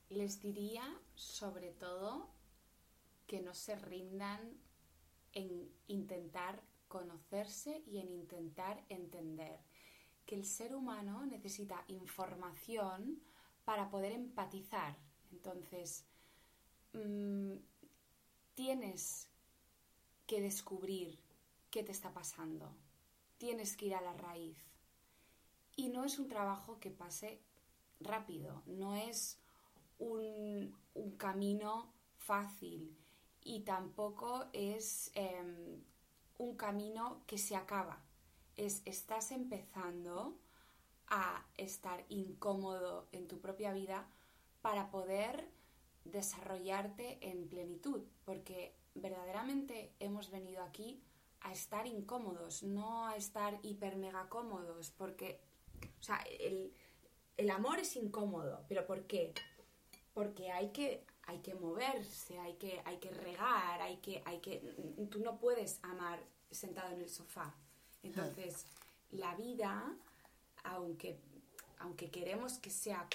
[0.07, 2.29] Les diría, sobre todo,
[3.27, 4.39] que no se rindan
[5.33, 9.59] en intentar conocerse y en intentar entender
[10.25, 13.21] que el ser humano necesita información
[13.65, 14.95] para poder empatizar.
[15.33, 16.05] Entonces,
[16.93, 17.55] mm,
[18.61, 19.27] tienes
[20.27, 21.17] que descubrir
[21.71, 22.71] qué te está pasando.
[23.39, 24.55] Tienes que ir a la raíz.
[25.75, 27.41] Y no es un trabajo que pase
[27.99, 29.39] rápido, no es
[29.97, 30.77] un,
[31.17, 32.95] camino fácil
[33.43, 35.81] y tampoco es em,
[36.37, 37.97] un camino que se acaba.
[38.57, 40.37] Es, estás empezando
[41.07, 44.07] a estar incómodo en tu propia vida
[44.61, 45.49] para poder
[46.05, 51.01] desarrollarte en plenitud, porque verdaderamente hemos venido aquí
[51.41, 55.39] a estar incómodos, no a estar hiper mega cómodos, porque
[55.99, 56.73] o sea, el,
[57.37, 59.33] el amor es incómodo, pero ¿por qué?
[60.13, 64.59] Porque hay que, hay que moverse, hay que, hay que regar, hay que, hay que.
[65.09, 67.55] Tú no puedes amar sentado en el sofá.
[68.03, 68.65] Entonces,
[69.11, 69.95] la vida,
[70.63, 71.19] aunque,
[71.79, 73.07] aunque queremos que sea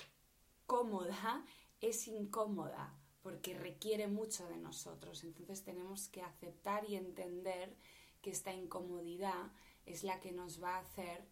[0.66, 1.44] cómoda,
[1.80, 5.24] es incómoda porque requiere mucho de nosotros.
[5.24, 7.76] Entonces tenemos que aceptar y entender
[8.22, 9.52] que esta incomodidad
[9.84, 11.24] es la que nos va a hacer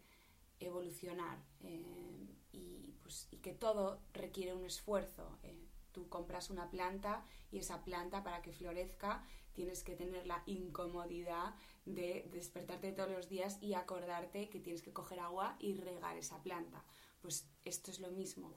[0.59, 5.39] evolucionar eh, y, pues, y que todo requiere un esfuerzo.
[5.43, 5.61] eh.
[5.91, 11.55] Tú compras una planta y esa planta para que florezca tienes que tener la incomodidad
[11.85, 16.43] de despertarte todos los días y acordarte que tienes que coger agua y regar esa
[16.43, 16.83] planta.
[17.21, 18.53] Pues esto es lo mismo.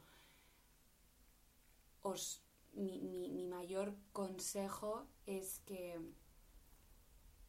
[2.11, 2.42] Os,
[2.73, 4.92] mi, mi- mi mayor consejo
[5.27, 6.01] es que,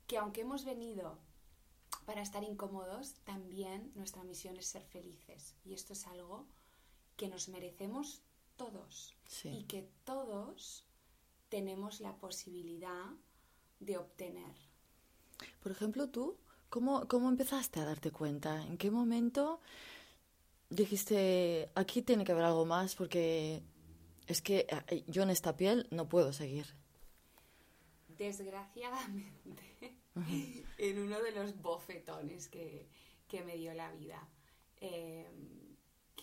[0.07, 1.17] que aunque hemos venido
[2.05, 5.55] para estar incómodos, también nuestra misión es ser felices.
[5.63, 6.47] Y esto es algo
[7.17, 8.21] que nos merecemos
[8.57, 9.49] todos Sí.
[9.49, 10.85] y que todos
[11.49, 13.05] tenemos la posibilidad
[13.79, 14.55] de obtener.
[15.61, 16.35] Por ejemplo, tú,
[16.69, 18.65] ¿cómo, ¿cómo empezaste a darte cuenta?
[18.65, 19.61] ¿En qué momento
[20.69, 23.61] dijiste, aquí tiene que haber algo más porque
[24.29, 26.67] es que eh, yo en esta piel no puedo seguir?
[28.07, 29.97] Desgraciadamente,
[30.77, 32.87] en uno de los bofetones que,
[33.27, 34.27] que me dio la vida,
[34.77, 35.27] eh,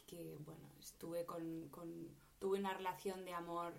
[0.07, 3.73] que bueno, estuve con, con- tuve una relación de amor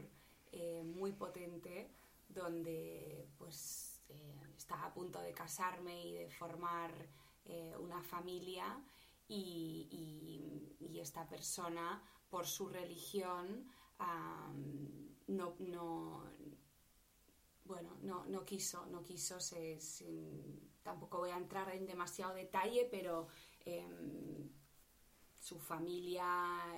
[0.52, 1.90] eh, muy potente
[2.28, 6.92] donde pues eh, estaba a punto de casarme y de formar
[7.46, 8.82] eh, una familia
[9.28, 9.88] y,
[10.80, 13.70] y- y esta persona por su religión
[15.28, 16.24] no, no,
[17.66, 20.06] bueno, no, no quiso, no quiso, se, se-
[20.84, 23.28] tampoco voy a entrar en demasiado detalle, pero
[23.66, 24.50] em,
[25.40, 26.26] su familia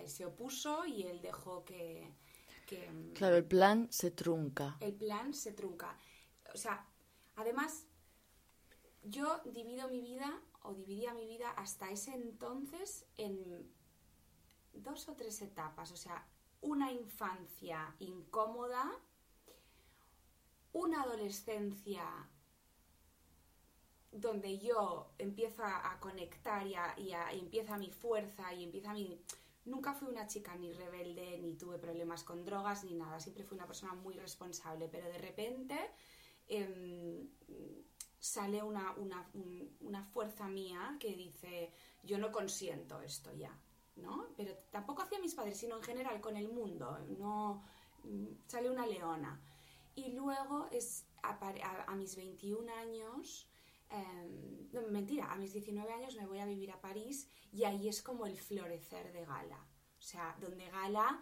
[0.06, 2.12] se opuso y él dejó que,
[2.66, 4.78] que, em, Claro, el plan se trunca.
[4.80, 5.96] el plan se trunca.
[6.54, 6.86] O sea,
[7.36, 7.86] además,
[9.04, 13.34] yo divido mi vida, o dividía mi vida hasta ese entonces en
[14.74, 15.92] dos o tres etapas.
[15.92, 16.28] O sea,
[16.62, 18.92] una infancia incómoda,
[20.74, 22.04] una adolescencia
[24.12, 29.20] donde yo empiezo a, conectar y, a- a- empieza mi fuerza y empieza mi...
[29.66, 33.20] Nunca fui una chica ni rebelde, ni tuve problemas con drogas, ni nada.
[33.20, 35.78] Siempre fui una persona muy responsable, pero de repente
[36.48, 37.30] em,
[38.20, 41.72] sale una, una- un- una fuerza mía que dice,
[42.04, 43.56] yo no consiento esto ya,
[44.02, 44.28] ¿no?
[44.36, 46.98] Pero tampoco hacia mis padres, sino en general con el mundo.
[47.18, 47.64] No,
[48.04, 49.40] mm, sale una leona.
[49.96, 51.38] Y luego es a,
[51.88, 53.48] a mis 21 años,
[53.90, 57.88] em, no, mentira, a mis 19 años me voy a vivir a París y ahí
[57.88, 59.66] es como el florecer de Gala.
[59.98, 61.22] O sea, donde Gala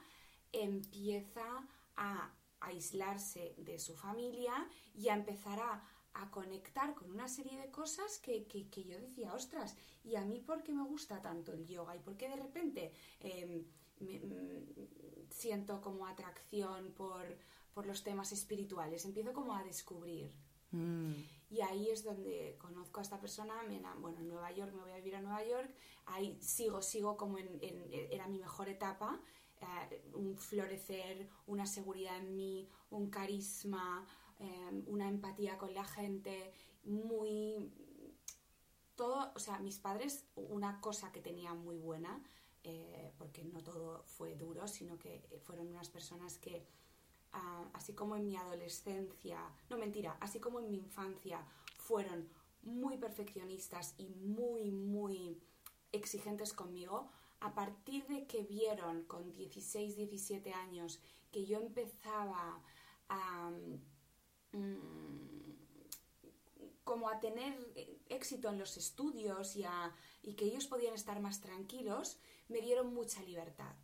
[0.52, 5.84] empieza a aislarse de su familia y a empezar a,
[6.22, 10.22] a conectar con una serie de cosas que, que- que yo decía, ostras, ¿y a
[10.24, 11.96] mí por qué me gusta tanto el yoga?
[11.96, 13.64] ¿Y por qué de repente em,
[14.00, 14.66] me- mm,
[15.30, 17.24] siento como atracción por,
[17.74, 19.06] por los temas espirituales?
[19.06, 20.32] Empiezo como a descubrir.
[20.72, 21.14] Mm,
[21.50, 24.92] Y ahí es donde conozco a esta persona, me bueno, en Nueva York, me voy
[24.92, 25.70] a vivir a Nueva York,
[26.08, 29.22] ahí sigo, sigo como en, en- era mi mejor etapa,
[29.62, 34.06] eh, un florecer, una seguridad en mí, un carisma,
[34.40, 36.52] eh, una empatía con la gente,
[36.84, 37.72] muy...
[38.96, 42.24] Todo, o sea, mis padres, una cosa que tenían muy buena,
[42.64, 46.66] eh, porque no todo fue duro, sino que fueron unas personas que
[47.34, 51.46] ah, así como en mi adolescencia, no mentira, así como en mi infancia
[51.78, 52.28] fueron
[52.64, 55.40] muy perfeccionistas y muy, muy
[55.92, 61.00] exigentes conmigo, a partir de que vieron con 16, 17 años
[61.32, 62.62] que yo empezaba
[63.10, 63.52] a...
[64.54, 65.52] mm,
[66.84, 67.54] como a tener
[68.10, 72.94] éxito en los estudios y, a- y que ellos podían estar más tranquilos, me dieron
[72.94, 73.76] mucha libertad.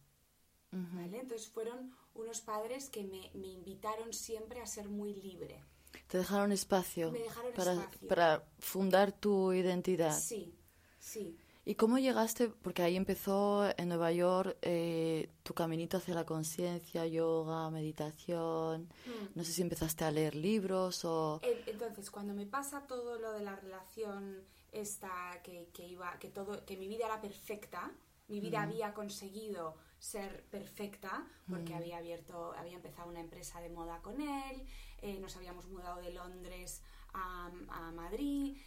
[0.71, 1.19] ¿vale?
[1.19, 5.63] Entonces fueron unos padres que me, me invitaron siempre a ser muy libre.
[6.07, 8.07] Te dejaron espacio, Me dejaron para, espacio.
[8.07, 10.17] para fundar tu identidad.
[10.19, 10.55] Sí,
[10.99, 11.37] sí.
[11.65, 12.49] ¿Y cómo llegaste?
[12.49, 18.89] Porque ahí empezó en Nueva York eh, tu caminito hacia la conciencia, yoga, meditación.
[19.05, 19.25] Mm.
[19.35, 21.39] No sé si empezaste a leer libros o...
[21.41, 26.29] En- Entonces, cuando me pasa todo lo de la relación esta, que, que iba, que
[26.29, 27.91] todo, que mi vida era perfecta,
[28.27, 34.01] mi vida había conseguido ser perfecta, porque había abierto, había empezado una empresa de moda
[34.01, 34.65] con él,
[35.01, 36.81] eh, nos habíamos mudado de Londres
[37.13, 38.57] a, a Madrid,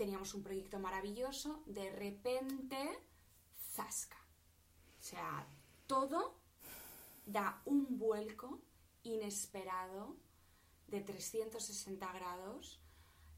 [0.00, 2.78] teníamos un proyecto maravilloso, de repente,
[3.74, 4.16] zasca.
[4.98, 5.46] O sea,
[5.86, 6.40] todo
[7.26, 8.62] da un vuelco
[9.02, 10.16] inesperado
[10.86, 12.80] de 360 grados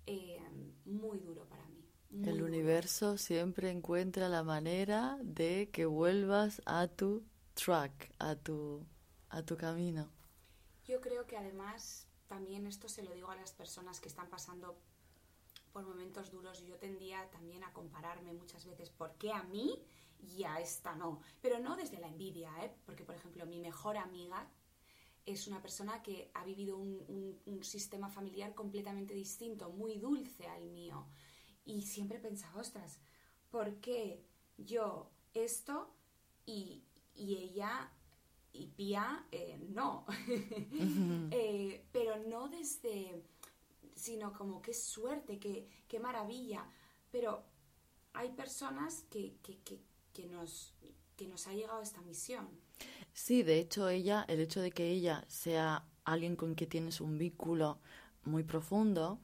[0.07, 0.40] eh,
[0.85, 1.85] muy duro para mí.
[2.12, 2.46] El duro.
[2.46, 8.87] universo siempre encuentra la manera de que vuelvas a tu track, a tu,
[9.31, 10.12] a tu camino.
[10.85, 14.79] Yo creo que además también esto se lo digo a las personas que están pasando
[15.72, 16.64] por momentos duros.
[16.64, 19.78] Yo tendía también a compararme muchas veces por qué a mí
[20.37, 21.20] y a esta no.
[21.40, 22.72] Pero no desde la envidia, ¿eh?
[22.87, 24.48] porque por ejemplo mi mejor amiga
[25.24, 30.46] es una persona que ha vivido un, un- un sistema familiar completamente distinto, muy dulce
[30.48, 31.06] al mío.
[31.64, 32.98] Y siempre pensaba, ostras,
[33.50, 34.24] ¿por qué
[34.58, 35.94] yo esto
[36.44, 36.82] y,
[37.14, 37.90] y ella
[38.52, 40.06] y Pía eh, no?
[41.30, 43.22] Eh, pero no desde,
[43.94, 46.66] sino como qué suerte, qué, qué maravilla.
[47.11, 47.44] Pero
[48.12, 49.81] hay personas que, que, que,
[50.12, 50.74] que nos,
[51.16, 52.48] que nos ha llegado esta misión.
[53.12, 57.18] Sí, de hecho ella, el hecho de que ella sea alguien con quien tienes un
[57.18, 57.78] vínculo
[58.24, 59.20] muy profundo,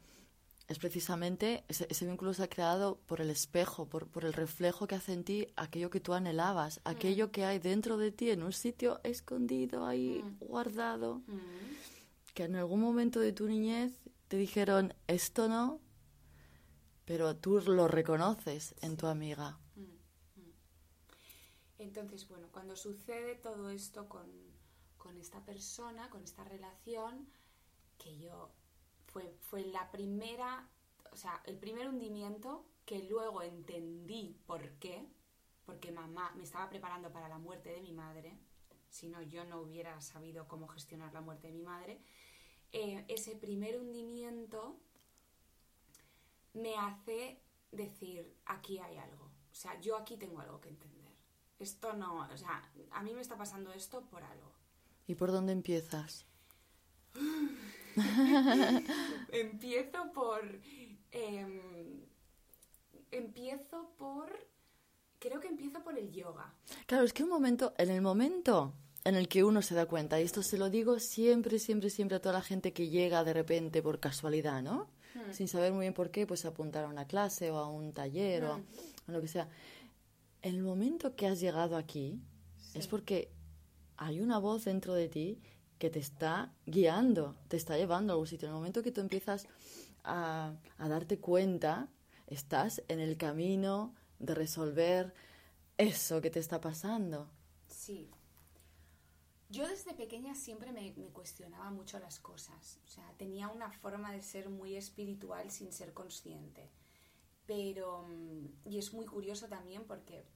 [0.69, 4.87] es precisamente, ese, ese vínculo se ha creado por el espejo, por, por el reflejo
[4.87, 8.43] que hace en ti aquello que tú anhelabas, aquello que hay dentro de ti en
[8.43, 11.23] un sitio escondido ahí, guardado,
[12.35, 15.81] que en algún momento de tu niñez te dijeron, esto no,
[17.05, 19.59] pero tú lo reconoces en tu amiga.
[21.79, 24.29] Entonces, bueno, cuando sucede todo esto con,
[24.99, 27.29] con esta persona, con esta relación,
[27.97, 28.51] que yo
[29.07, 30.69] fue, fue la primera,
[31.13, 35.09] o sea, el primer hundimiento que luego entendí por qué,
[35.65, 38.39] porque mamá me estaba preparando para la muerte de mi madre,
[38.91, 42.01] si no yo no hubiera sabido cómo gestionar la muerte de mi madre,
[42.73, 44.77] eh, ese primer hundimiento
[46.55, 47.41] me hace
[47.73, 50.99] decir, aquí hay algo, o sea, yo aquí tengo algo que entender.
[51.59, 54.53] Esto no, o sea, a mí me está pasando esto por algo.
[55.07, 56.25] ¿Y por dónde empiezas?
[59.33, 60.43] Empiezo por.
[61.11, 62.05] em,
[63.11, 64.47] empiezo por.
[65.19, 66.55] Creo que empiezo por el yoga.
[66.87, 68.73] Claro, es que un momento, en el momento
[69.05, 72.17] en el que uno se da cuenta, y esto se lo digo siempre, siempre, siempre
[72.17, 74.89] a toda la gente que llega de repente por casualidad, ¿no?
[75.33, 78.45] Sin saber muy bien por qué, pues apuntar a una clase o a un taller
[78.45, 78.57] o a,
[79.09, 79.49] a lo que sea.
[80.43, 82.21] El momento que has llegado aquí
[82.75, 83.31] es porque
[83.97, 85.41] hay una voz dentro de ti
[85.79, 88.47] que te está guiando, te está llevando a algún sitio.
[88.47, 89.47] En el momento que tú empiezas
[90.05, 91.89] a, a darte cuenta,
[92.27, 95.15] estás en el camino de resolver
[95.79, 97.29] eso que te está pasando.
[97.69, 98.11] Sí.
[99.51, 102.79] Yo desde pequeña siempre me, cuestionaba mucho las cosas.
[102.85, 106.71] O sea, tenía una forma de ser muy espiritual sin ser consciente.
[107.47, 110.27] Pero, mm, y es muy curioso también porque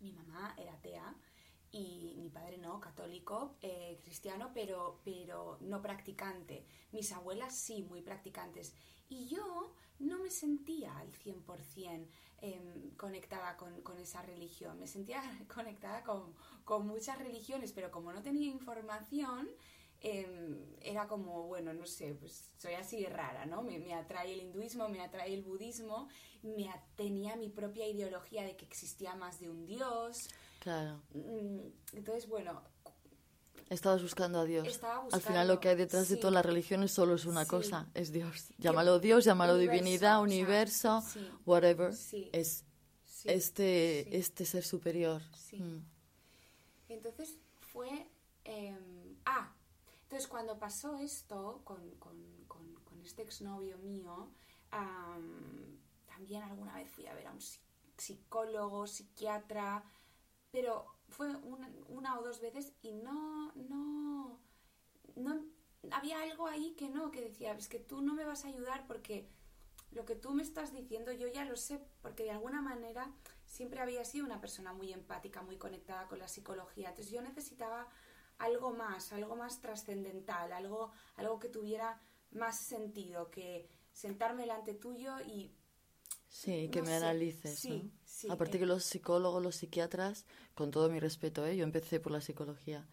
[0.00, 1.14] mi mamá era atea
[1.72, 6.66] y mi padre no, católico, eh, cristiano, pero, pero no practicante.
[6.92, 8.74] Mis abuelas sí, muy practicantes.
[9.08, 12.06] Y yo no me sentía al 100%
[12.42, 14.78] em, conectada con, con esa religión.
[14.78, 19.48] Me sentía conectada con, con muchas religiones, pero como no tenía información,
[20.00, 23.62] em, era como, bueno, no sé, pues soy así rara, ¿no?
[23.62, 26.08] Me, me atrae el hinduismo, me atrae el budismo,
[26.42, 30.18] me tenía mi propia ideología de que existía más de un dios.
[30.62, 31.02] Claro.
[31.12, 31.58] Mm,
[31.94, 32.62] Entonces, bueno,
[33.68, 34.80] Estabas buscando a Dios.
[35.12, 36.48] Al final lo que hay detrás de buscando, todas las sí.
[36.48, 37.50] religiones solo es una Sí.
[37.50, 38.48] cosa, es Dios.
[38.58, 41.30] Llámalo Dios, llámalo Universo, divinidad, o sea, universo, sí.
[41.46, 41.94] whatever.
[41.94, 42.28] Sí.
[42.34, 42.64] Es
[43.06, 44.16] sí, este, sí.
[44.16, 45.22] este ser superior.
[45.34, 45.56] Sí.
[45.58, 45.86] Mm.
[46.90, 48.06] Entonces fue...
[48.44, 48.76] eh,
[49.24, 49.50] ah,
[50.02, 54.28] entonces cuando pasó esto con, con, con, con este exnovio mío,
[54.70, 57.60] am, también alguna vez fui a ver a un psi-
[57.96, 59.82] psicólogo, psiquiatra,
[60.52, 61.34] pero fue
[61.88, 64.38] una, o dos veces y no, no,
[65.16, 65.44] no,
[65.90, 68.86] había algo ahí que no, que decía, es que tú no me vas a ayudar
[68.86, 69.28] porque
[69.90, 73.10] lo que tú me estás diciendo yo ya lo sé, porque de alguna manera
[73.46, 76.90] siempre había sido una persona muy empática, muy conectada con la psicología.
[76.90, 77.88] Entonces yo necesitaba
[78.38, 85.20] algo más, algo más trascendental, algo, algo que tuviera más sentido, que sentarme delante tuyo
[85.20, 85.54] y
[86.34, 87.58] Sí, que No me sé, analices.
[87.58, 87.90] sí, ¿no?
[88.06, 88.60] sí, Aparte eh.
[88.60, 91.56] que los psicólogos, los psiquiatras, con todo mi respeto, ¿eh?
[91.56, 92.86] yo empecé por la psicología,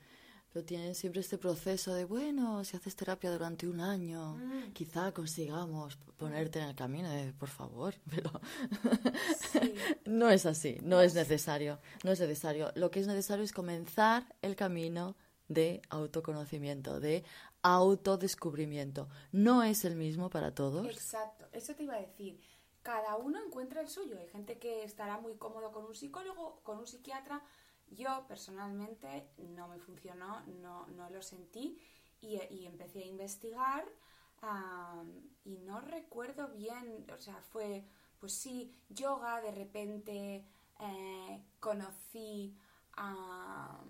[0.51, 4.73] pero tienen siempre este proceso de, bueno, si haces terapia durante un año, Mm.
[4.73, 8.29] quizá consigamos ponerte en el camino, de, por favor, pero
[9.51, 9.59] Sí.
[10.05, 12.71] no es así, no es necesario, no es necesario.
[12.75, 15.15] Lo que es necesario es comenzar el camino
[15.47, 17.23] de autoconocimiento, de
[17.61, 19.07] autodescubrimiento.
[19.31, 20.85] No es el mismo para todos.
[20.87, 22.39] Exacto, eso te iba a decir.
[22.89, 24.17] Cada uno encuentra el suyo.
[24.17, 27.39] Hay gente que estará muy cómodo con un psicólogo, con un psiquiatra.
[27.91, 31.79] Yo personalmente no me funcionó, no, no lo sentí
[32.19, 33.85] y, empecé a investigar
[35.45, 37.85] y no recuerdo bien, o sea, fue,
[38.19, 40.43] pues sí, yoga, de repente
[40.79, 42.57] eh, conocí
[42.93, 43.83] a,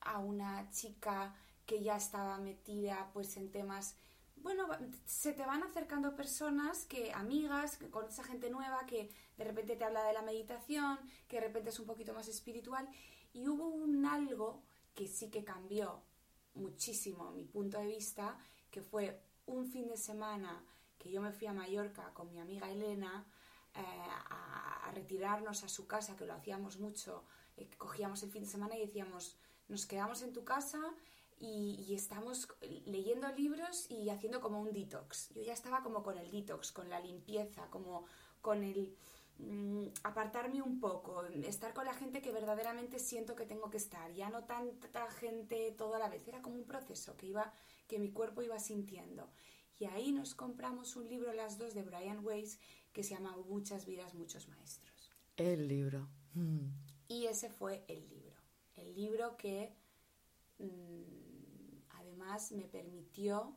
[0.00, 1.36] a una chica
[1.66, 3.98] que ya estaba metida pues en temas
[4.42, 4.68] bueno,
[5.04, 9.76] se te van acercando personas que, amigas, que con esa gente nueva que de repente
[9.76, 12.88] te habla de la meditación, que de repente es un poquito más espiritual,
[13.32, 14.62] y hubo un algo
[14.94, 16.02] que sí que cambió
[16.54, 18.38] muchísimo mi punto de vista,
[18.70, 20.64] que fue un fin de semana
[20.98, 23.24] que yo me fui a Mallorca con mi amiga Elena
[23.74, 27.24] eh, a, a retirarnos a su casa, que lo hacíamos mucho,
[27.56, 30.80] eh, cogíamos el fin de semana y decíamos, nos quedamos en tu casa
[31.40, 32.48] y, y estamos
[32.86, 35.30] leyendo libros y haciendo como un detox.
[35.34, 38.04] Yo ya estaba como con el detox, con la limpieza, como
[38.40, 38.96] con el
[39.38, 44.12] mm, apartarme un poco, estar con la gente que verdaderamente siento que tengo que estar,
[44.12, 47.52] ya no tanta gente toda la vez, era como un proceso que iba
[47.86, 49.30] que mi cuerpo iba sintiendo.
[49.78, 52.58] Y ahí nos compramos un libro las dos de Brian Weiss
[52.92, 55.10] que se llama Muchas vidas, muchos maestros.
[55.36, 56.08] El libro.
[56.34, 56.66] Mm.
[57.08, 58.36] Y ese fue el libro.
[58.74, 59.72] El libro que
[60.58, 61.17] mm,
[62.52, 63.54] me permitió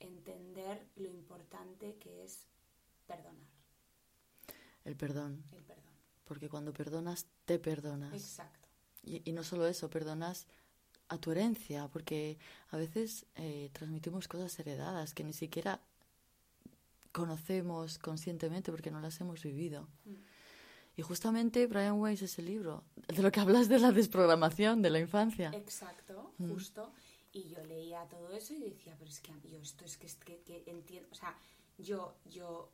[0.00, 2.46] entender lo importante que es
[3.06, 3.48] perdonar.
[4.84, 5.42] El perdón.
[5.52, 5.84] El perdón.
[6.24, 8.12] Porque cuando perdonas, te perdonas.
[8.12, 8.68] Exacto.
[9.02, 10.46] Y, y no solo eso, perdonas
[11.08, 12.38] a tu herencia, porque
[12.70, 15.80] a veces eh, transmitimos cosas heredadas que ni siquiera
[17.12, 19.88] conocemos conscientemente porque no las hemos vivido.
[20.04, 20.14] Mm.
[20.96, 24.90] Y justamente Brian Weiss es el libro de lo que hablas de la desprogramación de
[24.90, 25.50] la infancia.
[25.54, 26.50] Exacto, Mm.
[26.52, 26.92] justo.
[27.34, 30.14] Y yo leía todo eso y decía, pero es que yo esto es que, es
[30.14, 31.36] que, entiendo, o sea,
[31.76, 32.70] yo, yo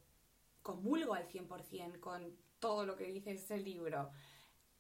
[0.63, 4.11] comulgo al 100% con todo lo que dice ese libro.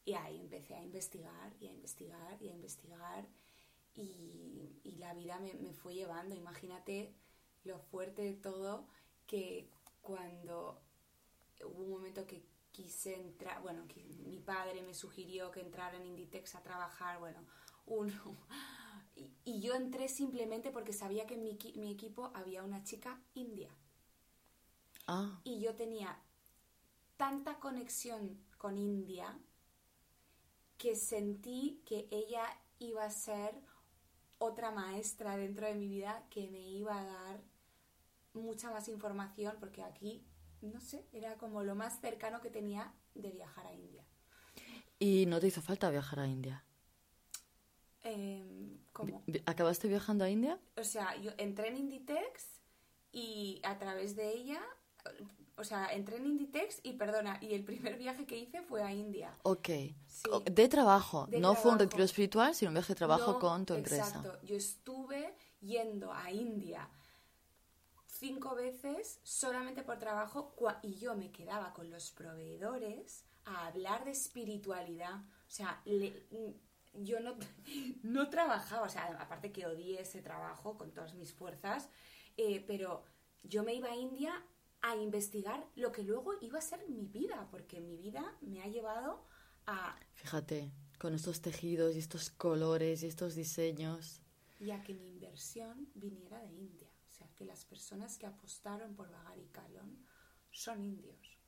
[0.04, 3.26] Y ahí empecé a investigar y a investigar y a investigar
[3.94, 6.34] y, la vida me, me fue llevando.
[6.34, 7.14] Imagínate
[7.64, 8.86] lo fuerte de todo
[9.26, 9.70] que
[10.02, 10.82] cuando
[11.64, 13.86] hubo un momento que quise entrar, bueno,
[14.26, 17.46] mi padre me sugirió que entrara en Inditex a trabajar, bueno,
[17.86, 18.36] uno.
[19.50, 23.70] Y, yo entré simplemente porque sabía que en mi, mi equipo había una chica india.
[25.06, 26.16] Ah, Y yo tenía
[27.16, 29.36] tanta conexión con India
[30.78, 32.44] que sentí que ella
[32.78, 33.54] iba a ser
[34.38, 37.40] otra maestra dentro de mi vida que me iba a dar
[38.32, 40.24] mucha más información porque aquí,
[40.62, 44.04] no sé, era como lo más cercano que tenía de viajar a India.
[44.98, 46.64] y no te hizo falta viajar a India.
[48.02, 48.78] Em,
[49.46, 50.58] ¿Acabaste viajando a India?
[50.76, 52.60] O sea, yo entré en Inditex
[53.12, 54.60] y a través de ella,
[55.56, 58.92] o sea, entré en Inditex y perdona, y el primer viaje que hice fue a
[58.92, 59.36] India.
[59.42, 59.68] Ok.
[60.06, 60.30] Sí.
[60.50, 61.26] De trabajo.
[61.26, 64.06] De no fue un retiro espiritual, sino un viaje de trabajo No, con tu empresa.
[64.06, 64.38] Exacto.
[64.46, 66.88] Yo estuve yendo a India
[68.06, 74.10] cinco veces solamente por trabajo y yo me quedaba con los proveedores a hablar de
[74.10, 75.16] espiritualidad.
[75.16, 76.26] O sea, le-
[76.94, 77.36] yo no,
[78.02, 81.88] no trabajaba, o sea, aparte que odié ese trabajo con todas mis fuerzas,
[82.36, 83.04] eh, pero
[83.42, 84.44] yo me iba a India
[84.82, 88.66] a investigar lo que luego iba a ser mi vida, porque mi vida me ha
[88.66, 89.26] llevado
[89.66, 94.22] a Fíjate, con estos tejidos y estos colores y estos diseños.
[94.58, 96.88] y a que mi inversión viniera de India.
[97.08, 99.98] O sea, que las personas que apostaron por Bagari Kalon
[100.50, 101.38] son indios.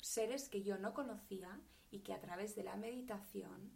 [0.00, 3.72] Seres que yo no conocía y que a través de la meditación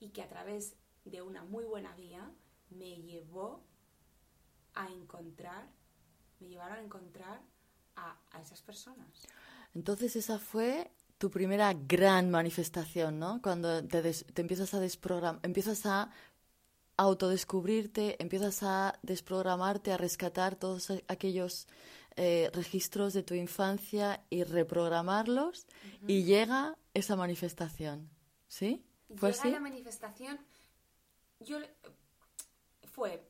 [0.00, 0.74] y que a través
[1.04, 2.30] de una muy buena guía
[2.70, 3.62] me llevó
[4.74, 5.68] a encontrar,
[6.40, 7.40] me llevaron a encontrar
[7.96, 9.26] a, a esas personas.
[9.74, 13.40] Entonces esa fue tu primera gran manifestación, ¿no?
[13.42, 16.10] Cuando te, des- te empiezas a desprogramar, empiezas a
[16.96, 21.66] autodescubrirte, empiezas a desprogramarte, a rescatar todos aquellos
[22.16, 25.66] eh, registros de tu infancia y reprogramarlos
[26.06, 28.10] y llega esa manifestación,
[28.48, 28.84] ¿sí?
[29.16, 29.50] ¿Fue Llega así?
[29.50, 30.38] la manifestación,
[31.40, 31.58] yo
[32.92, 33.26] fue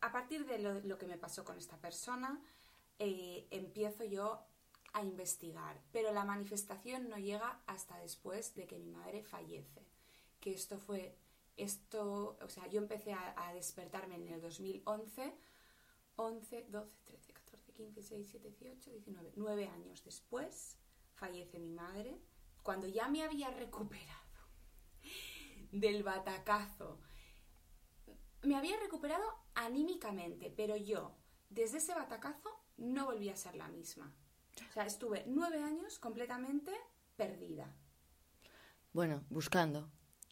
[0.00, 2.38] a partir de lo, lo que me pasó con esta persona,
[2.98, 4.46] eh, empiezo yo
[4.92, 9.86] a investigar, pero la manifestación no llega hasta después de que mi madre fallece,
[10.40, 11.16] que esto fue,
[11.56, 15.34] esto, o sea, yo empecé a, a despertarme en el 2011,
[16.16, 20.76] 11, 12, 13, 14, 15, 16, 17, 18, 19, nueve años después
[21.14, 22.20] fallece mi madre,
[22.62, 24.23] cuando ya me había recuperado
[25.72, 27.00] del batacazo.
[28.42, 29.24] Me había recuperado
[29.54, 31.16] anímicamente, pero yo,
[31.50, 34.12] desde ese batacazo, no volví a ser la misma.
[34.68, 36.72] O sea, estuve nueve años completamente
[37.16, 37.72] perdida,
[38.92, 39.90] Bueno, buscando.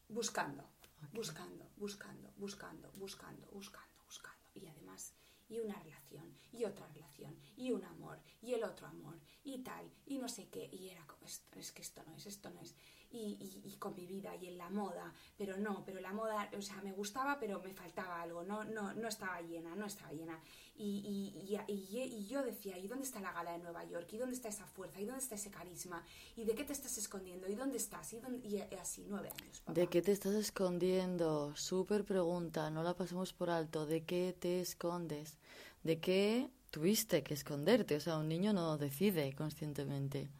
[0.08, 0.68] buscando,
[1.12, 4.38] buscando, buscando, buscando, buscando, buscando, buscando.
[4.54, 5.14] Y además,
[5.48, 9.90] y una relación, y otra relación, y un amor, y el otro amor, y tal,
[10.06, 10.68] y no sé qué.
[10.72, 12.74] Y era como, esto, es que esto no es, esto no es.
[13.14, 16.80] Y, con mi vida, y en la moda, pero no, pero la moda, o sea,
[16.82, 20.40] me gustaba, pero me faltaba algo, no, no, no estaba llena, no estaba llena.
[20.74, 21.34] Y,
[21.68, 24.08] y, yo decía, ¿y dónde está la gala de Nueva York?
[24.12, 25.00] ¿Y dónde está esa fuerza?
[25.00, 26.02] ¿Y dónde está ese carisma?
[26.36, 27.46] ¿Y de qué te estás escondiendo?
[27.48, 28.12] ¿Y dónde estás?
[28.14, 29.60] Y, y así, nueve años.
[29.60, 29.78] papá.
[29.78, 31.54] ¿De qué te estás escondiendo?
[31.54, 33.84] Súper pregunta, no la pasemos por alto.
[33.84, 35.36] ¿De qué te escondes?
[35.82, 37.96] ¿De qué tuviste que esconderte?
[37.96, 40.30] O sea, un niño no decide conscientemente.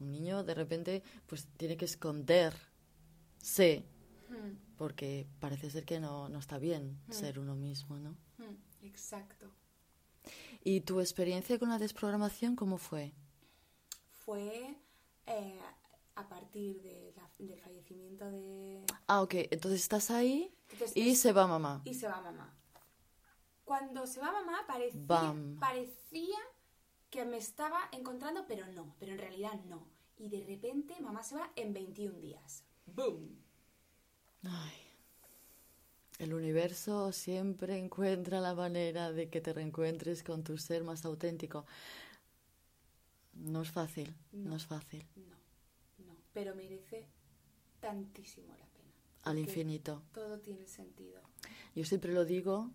[0.00, 3.84] Un niño de repente pues tiene que esconderse
[4.28, 8.10] Hmm, porque parece ser que no, no está bien ser uno mismo, ¿no?
[8.38, 9.50] hmm, exacto.
[10.62, 13.12] ¿Y tu experiencia con la desprogramación cómo fue?
[14.24, 14.76] fue
[15.26, 15.58] eh,
[16.14, 18.84] a partir de la- del fallecimiento de...
[19.08, 19.34] Ah, ok.
[19.50, 21.82] Entonces estás ahí Entonces, y es- se va mamá.
[21.84, 22.56] y se va mamá.
[23.64, 25.56] Cuando se va mamá parecía, Bam.
[25.58, 26.38] parecía
[27.10, 29.86] que me estaba encontrando, pero no, pero en realidad no.
[30.18, 32.62] Y de repente mamá se va en 21 días.
[32.86, 33.36] ¡Boom!
[34.44, 34.72] Ay.
[36.18, 41.64] El universo siempre encuentra la manera de que te reencuentres con tu ser más auténtico.
[43.32, 44.56] No es fácil, no, No.
[44.56, 45.06] es fácil.
[45.16, 47.08] No, no, pero merece
[47.80, 48.92] tantísimo la pena.
[49.22, 50.02] Al infinito.
[50.12, 51.22] Todo tiene sentido.
[51.74, 52.70] Yo siempre lo digo,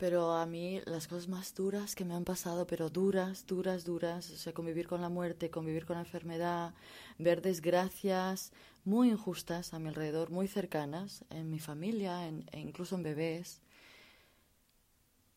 [0.00, 4.30] pero a mí las cosas más duras que me han pasado, pero duras, duras, duras,
[4.30, 6.74] o sea, convivir con la muerte, convivir con la enfermedad,
[7.18, 8.52] ver desgracias
[8.84, 13.60] muy injustas a mi alrededor, muy cercanas, en mi familia, en- e incluso en bebés,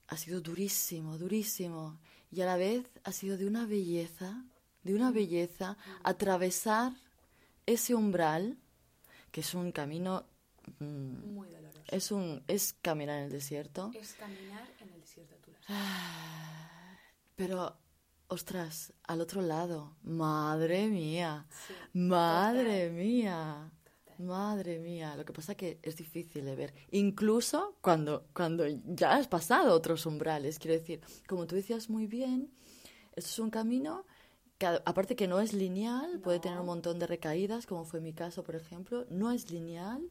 [0.07, 1.99] ha sido durísimo, durísimo.
[2.32, 4.43] Y a la vez ha sido de una belleza,
[4.84, 6.93] de una belleza, atravesar
[7.66, 8.57] ese umbral,
[9.32, 10.26] que es un camino...
[10.80, 11.82] mm, Muy doloroso.
[11.88, 16.97] es un es caminar en el desierto, Es caminar en el desierto, tú Ah.
[17.36, 17.78] pero
[18.28, 23.72] ostras, al otro lado, madre mía, Sí, madre mía,
[24.18, 25.16] madre mía.
[25.16, 30.05] Lo que pasa que es difícil de ver, incluso cuando cuando ya has pasado otros
[30.05, 30.57] umbrales.
[30.59, 32.51] Quiero decir, como tú decías muy bien,
[33.16, 34.05] esto es un camino
[34.57, 38.14] que aparte que no es lineal, puede tener un montón de recaídas, como fue mi
[38.14, 40.01] caso, por ejemplo, no es lineal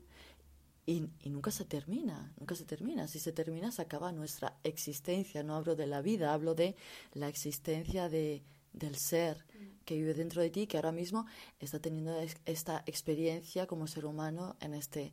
[0.86, 3.06] y, y nunca se termina, nunca se termina.
[3.08, 5.42] Si se termina, se acaba nuestra existencia.
[5.42, 6.74] No hablo de la vida, hablo de
[7.14, 9.44] la existencia de, del ser
[9.84, 11.26] que vive dentro de ti, que ahora mismo
[11.60, 15.12] está teniendo es- esta experiencia como ser humano en este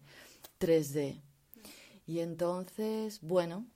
[0.59, 1.21] 3D.
[2.07, 3.67] Y entonces, bueno,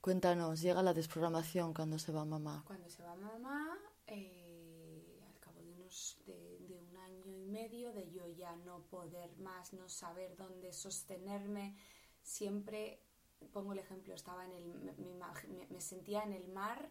[0.00, 2.62] cuéntanos, llega la desprogramación cuando se va mamá.
[2.66, 7.92] Cuando se va mamá, eh, al cabo de, unos, de, de un año y medio,
[7.92, 8.23] de yo
[8.56, 11.76] ya no poder más, no saber dónde sostenerme,
[12.22, 13.00] siempre,
[13.52, 14.94] pongo el ejemplo, estaba en el,
[15.70, 16.90] me, sentía en el mar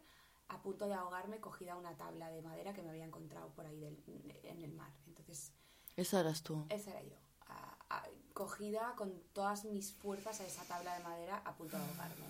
[0.49, 3.65] a punto de ahogarme cogida a una tabla de madera que me había encontrado por
[3.65, 4.03] ahí del-
[4.43, 4.91] en el mar.
[5.07, 5.51] Entonces,
[5.95, 6.65] Esa eras tú.
[6.69, 7.15] esa era yo,
[7.47, 11.83] a- a- cogida con todas mis fuerzas a esa tabla de madera a punto de
[11.83, 12.25] ahogarme.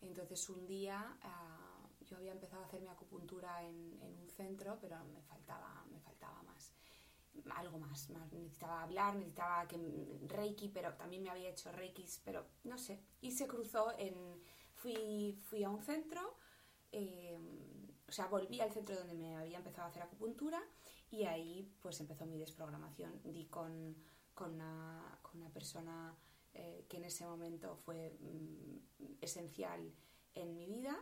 [0.00, 4.78] Entonces un día ah, yo había empezado a hacer mi acupuntura en, en un centro,
[4.80, 5.84] pero me faltaba.
[7.54, 8.32] Algo más, más.
[8.32, 9.78] Necesitaba hablar, necesitaba que
[10.26, 13.00] Reiki, pero también me había hecho Reiki, pero no sé.
[13.20, 14.14] Y se cruzó en...
[14.74, 16.36] Fui, fui a un centro,
[16.92, 17.36] eh,
[18.08, 20.62] o sea, volví al centro donde me había empezado a hacer acupuntura
[21.10, 23.20] y ahí pues empezó mi desprogramación.
[23.24, 23.96] Di con,
[24.34, 26.14] con, una, persona
[26.54, 29.92] eh, que en ese momento fue mm, esencial
[30.34, 30.96] en mi vida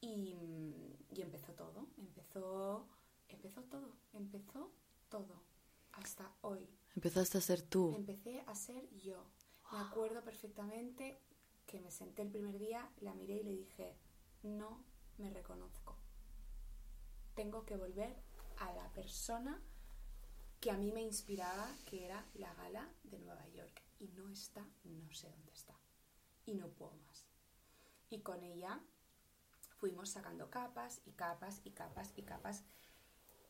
[0.00, 0.36] y,
[1.10, 2.86] y empezó todo, empezó,
[3.28, 4.70] empezó todo, empezó
[5.08, 5.42] todo,
[5.92, 6.68] hasta hoy.
[6.94, 7.94] Empezaste a ser tú.
[7.96, 9.26] Empecé a ser yo.
[9.72, 11.18] Me acuerdo perfectamente
[11.66, 13.96] que me senté el primer día, la miré y le dije,
[14.42, 14.84] no
[15.18, 15.96] me reconozco.
[17.34, 18.14] Tengo que volver
[18.58, 19.62] a la persona
[20.60, 23.82] que a mí me inspiraba, que era la gala de Nueva York.
[23.98, 25.74] Y no está, no sé dónde está.
[26.44, 27.26] Y no puedo más.
[28.10, 28.80] Y con ella
[29.78, 32.64] fuimos sacando capas y capas y capas y capas.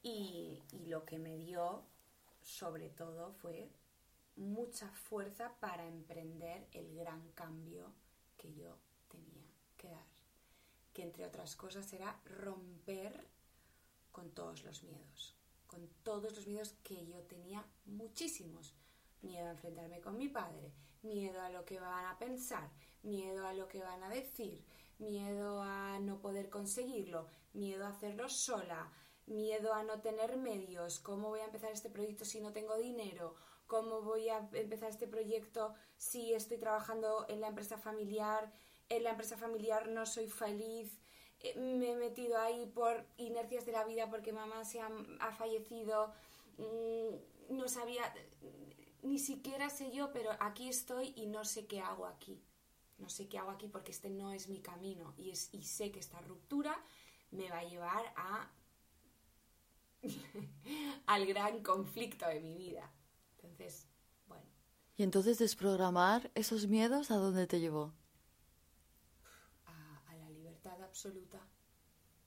[0.03, 1.85] Y, y lo que me dio,
[2.43, 3.71] sobre todo, fue
[4.37, 7.93] mucha fuerza para emprender el gran cambio
[8.37, 8.79] que yo
[9.09, 10.07] tenía que dar.
[10.93, 13.29] Que entre otras cosas era romper
[14.11, 15.37] con todos los miedos.
[15.67, 18.75] Con todos los miedos que yo tenía muchísimos.
[19.23, 20.73] Miedo a enfrentarme con mi padre,
[21.03, 22.69] miedo a lo que van a pensar,
[23.03, 24.65] miedo a lo que van a decir,
[24.99, 28.91] miedo a no poder conseguirlo, miedo a hacerlo sola,
[29.27, 33.35] miedo a no tener medios, cómo voy a empezar este proyecto si no tengo dinero,
[33.67, 38.53] cómo voy a empezar este proyecto si estoy trabajando en la empresa familiar,
[38.89, 40.99] en la empresa familiar no soy feliz,
[41.41, 45.33] eh, me he metido ahí por inercias de la vida porque mamá se ha, ha
[45.33, 46.13] fallecido,
[46.59, 48.03] mm, no sabía,
[49.03, 52.41] ni siquiera sé yo, pero aquí estoy y no sé qué hago aquí.
[52.99, 55.91] No sé qué hago aquí porque este no es mi camino y, es, y sé
[55.91, 56.81] que esta ruptura
[57.33, 58.49] me va a llevar a
[61.07, 62.91] al gran conflicto de mi vida.
[63.37, 63.87] Entonces,
[64.27, 64.47] bueno,
[64.97, 67.93] Y entonces desprogramar esos miedos, ¿a dónde te llevó?
[69.67, 71.41] a, a la libertad absoluta,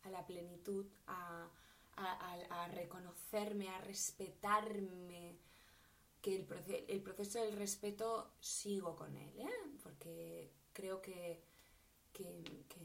[0.04, 1.50] a la plenitud, a,
[1.98, 5.38] a- a- a reconocerme, a respetarme,
[6.22, 9.50] que el, proce- el proceso del respeto sigo con él, ¿eh?
[9.84, 11.44] porque creo que,
[12.14, 12.82] que- que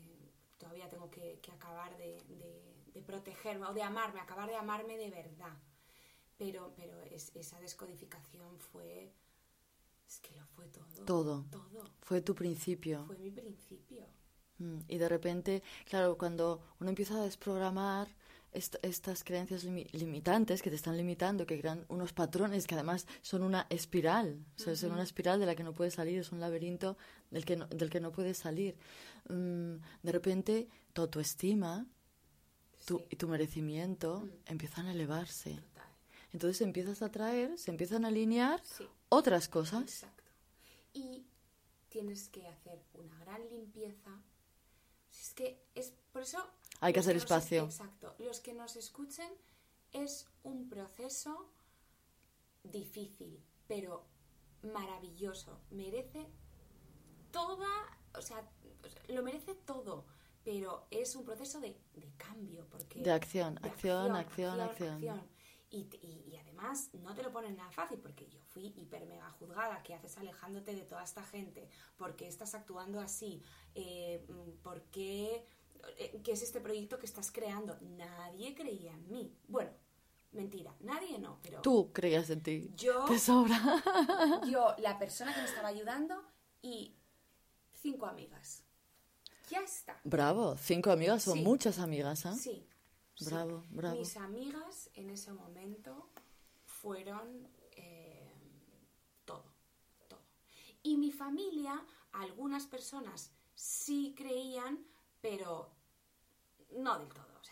[0.58, 4.96] todavía tengo que, que acabar de, de- de protegerme o de amarme, acabar de amarme
[4.98, 5.56] de verdad.
[6.36, 9.12] Pero, pero es- esa descodificación fue...
[10.06, 11.04] Es que lo fue todo.
[11.04, 11.46] Todo.
[11.50, 11.84] Todo.
[12.02, 13.04] Fue tu principio.
[13.06, 14.04] Fue mi principio.
[14.58, 18.08] Mm, Y de repente, claro, cuando uno empieza a desprogramar
[18.52, 23.06] est- estas creencias limi- limitantes que te están limitando, que crean unos patrones que además
[23.22, 26.32] son una espiral, o sea, son una espiral de la que no puedes salir, es
[26.32, 26.96] un laberinto
[27.30, 28.76] del que no, del que no puedes salir.
[29.28, 31.86] Mm, de repente, tu autoestima
[32.86, 33.16] tu- Sí.
[33.16, 35.54] tu merecimiento empiezan a elevarse.
[35.54, 35.88] Total.
[36.32, 38.86] Entonces empiezas a traer, se empiezan a alinear Sí.
[39.08, 39.82] otras cosas.
[39.82, 40.22] Exacto.
[40.92, 41.26] Y
[41.88, 44.10] tienes que hacer una gran limpieza.
[45.10, 46.38] Si Es que es por eso.
[46.80, 47.64] Hay que hacer espacio.
[47.64, 48.14] exacto.
[48.18, 49.30] Los que nos escuchen
[49.92, 51.50] es un proceso
[52.62, 54.04] difícil, pero
[54.62, 55.60] maravilloso.
[55.70, 56.26] Merece
[57.32, 57.68] toda.
[58.16, 58.48] O sea,
[59.08, 60.04] lo merece todo.
[60.44, 62.66] Pero es un proceso de, de cambio.
[62.70, 65.22] Porque De acción, de acción, acción, acción.
[65.72, 69.30] Y, y- y además no te lo ponen nada fácil porque yo fui hiper mega
[69.30, 69.82] juzgada.
[69.84, 71.68] ¿Qué haces alejándote de toda esta gente?
[71.96, 73.40] ¿Por qué estás actuando así?
[73.74, 75.46] Eh, mm, ¿Por qué?
[75.98, 77.78] eh, ¿Qué es este proyecto que estás creando?
[77.82, 79.32] Nadie creía en mí.
[79.46, 79.70] Bueno,
[80.32, 82.72] mentira, nadie no, pero Tú creías en ti.
[82.74, 83.56] Yo- Te sobra.
[84.50, 86.20] yo, la persona que me estaba ayudando
[86.62, 86.96] y
[87.74, 88.64] cinco amigas.
[89.50, 90.00] Ya está.
[90.04, 91.42] Bravo, cinco amigas son Sí.
[91.44, 92.34] muchas amigas, ¿ah?
[92.34, 92.66] Sí.
[93.16, 93.24] sí.
[93.26, 93.96] Bravo, bravo.
[93.98, 96.08] Mis amigas en ese momento
[96.64, 98.32] fueron eh,
[99.24, 99.44] todo,
[100.08, 100.20] todo.
[100.82, 104.86] Y mi familia, algunas personas sí creían,
[105.20, 105.70] pero
[106.70, 107.26] no del todo.
[107.40, 107.44] O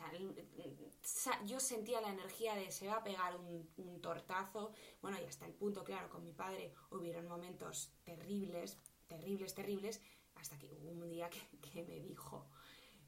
[1.03, 4.72] sea, yo sentía la energía de se va a pegar un, un tortazo.
[5.03, 8.76] Bueno, y hasta el punto, claro, con mi padre hubieron momentos terribles,
[9.09, 10.01] terribles, terribles,
[10.39, 12.47] hasta que hubo un día que, que me dijo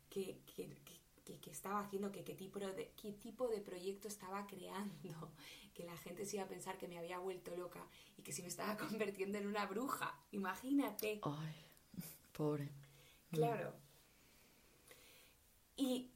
[0.08, 4.08] que, que- que- que- que estaba haciendo, que qué tipo, de, qué tipo de proyecto
[4.08, 5.32] estaba creando,
[5.74, 8.42] que la gente se iba a pensar que me había vuelto loca y que si
[8.42, 8.76] me estaba
[9.16, 10.18] convirtiendo en una bruja.
[10.32, 11.20] Imagínate.
[11.22, 11.54] Ay,
[12.32, 12.70] pobre.
[13.30, 13.72] Claro.
[15.76, 16.10] Y,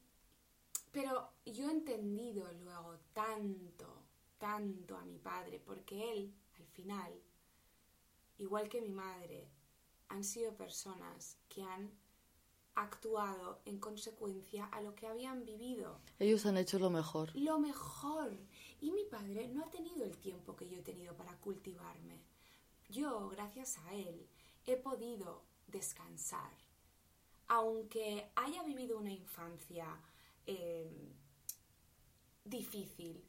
[0.91, 4.03] pero yo he entendido luego tanto,
[4.37, 7.13] tanto a mi padre, porque él, al final,
[8.37, 9.47] igual que mi madre,
[10.09, 11.91] han sido personas que han
[12.75, 15.99] actuado en consecuencia a lo que habían vivido.
[16.19, 17.33] Ellos han hecho lo mejor.
[17.35, 18.35] Lo mejor.
[18.81, 22.21] Y mi padre no ha tenido el tiempo que yo he tenido para cultivarme.
[22.89, 24.27] Yo, gracias a él,
[24.65, 26.51] he podido descansar.
[27.47, 29.87] Aunque haya vivido una infancia
[30.45, 31.13] eh,
[32.43, 33.23] difícil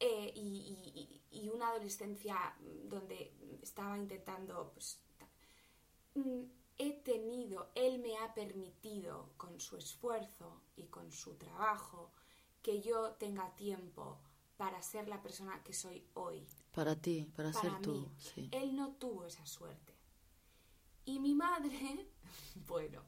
[0.00, 3.32] eh, y, y- y- y una adolescencia donde
[3.62, 4.98] estaba intentando pues,
[6.76, 12.12] he tenido, él me ha permitido con su esfuerzo y con su trabajo
[12.62, 14.20] que yo tenga tiempo
[14.56, 16.46] para ser la persona que soy hoy.
[16.72, 18.10] Para ti, para, Para ser tú.
[18.18, 18.48] Sí.
[18.52, 19.94] Él no tuvo esa suerte.
[21.04, 22.10] Y mi madre,
[22.66, 23.02] bueno,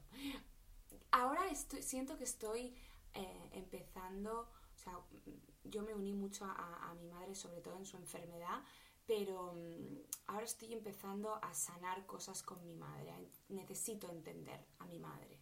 [1.11, 2.75] ahora estoy, siento que estoy
[3.13, 4.99] eh, empezando, o sea,
[5.63, 8.63] yo me uní mucho a, a mi madre, sobre todo en su enfermedad,
[9.05, 9.97] pero mm,
[10.27, 13.13] ahora estoy empezando a sanar cosas con mi madre.
[13.49, 15.39] Necesito entender a mi madre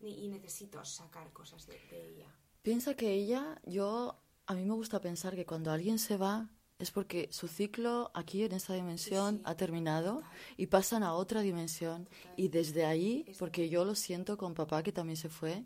[0.00, 2.34] y necesito sacar cosas de, de ella.
[2.62, 6.90] Piensa que ella, yo, a mí me gusta pensar que cuando alguien se va es
[6.90, 9.42] porque su ciclo aquí en esta dimensión sí.
[9.44, 10.30] ha terminado Total.
[10.56, 12.06] y pasan a otra dimensión.
[12.06, 12.34] Total.
[12.36, 15.64] Y desde ahí, porque yo lo siento con papá que también se fue,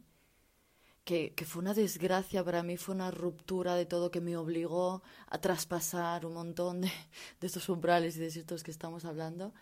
[1.04, 5.38] que, fue una desgracia para mí, fue una ruptura de todo que me obligó a
[5.40, 6.90] traspasar un montón de,
[7.40, 9.52] de estos umbrales y de estos que estamos hablando.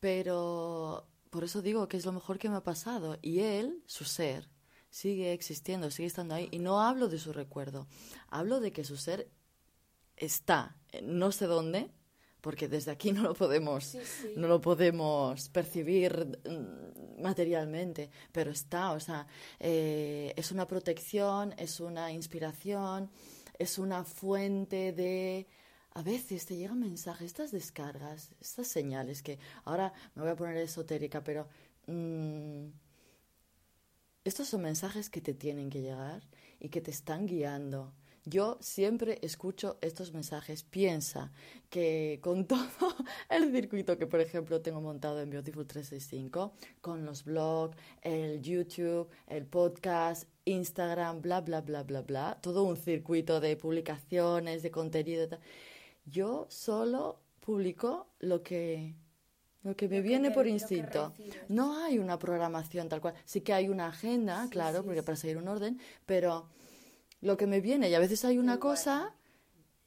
[0.00, 3.18] Pero por eso digo que es lo mejor que me ha pasado.
[3.22, 4.48] Y él, su ser,
[4.90, 6.48] sigue existiendo, sigue estando ahí.
[6.50, 7.86] Y no hablo de su recuerdo,
[8.28, 9.30] hablo de que su ser
[10.16, 11.90] está, no sé dónde,
[12.46, 14.34] porque desde aquí no lo podemos, Sí, sí.
[14.36, 19.26] no lo podemos percibir mm, materialmente, pero está, o sea,
[19.58, 23.10] eh, es una protección, es una inspiración,
[23.58, 25.48] es una fuente de...
[25.94, 30.56] A veces te llegan mensajes, estas descargas, estas señales que ahora me voy a poner
[30.58, 31.48] esotérica, pero
[31.88, 32.66] mm,
[34.22, 36.22] estos son mensajes que te tienen que llegar
[36.60, 37.92] y que te están guiando.
[38.28, 40.64] Yo siempre escucho estos mensajes.
[40.64, 41.30] Piensa
[41.70, 42.96] que con todo
[43.30, 49.08] el circuito que, por ejemplo, tengo montado en Beautiful 365, con los blogs, el YouTube,
[49.28, 55.28] el podcast, Instagram, bla, bla, bla, bla, bla, todo un circuito de publicaciones, de contenido.
[55.28, 55.38] tal,
[56.04, 58.96] Yo solo publico lo que,
[59.62, 61.14] lo que me Lo viene por instinto.
[61.48, 63.14] No hay una programación tal cual.
[63.24, 65.06] Sí que hay una agenda, Sí, claro, sí, porque sí.
[65.06, 66.48] para seguir un orden, pero
[67.26, 67.90] lo que me viene.
[67.90, 69.14] Y a veces hay una cosa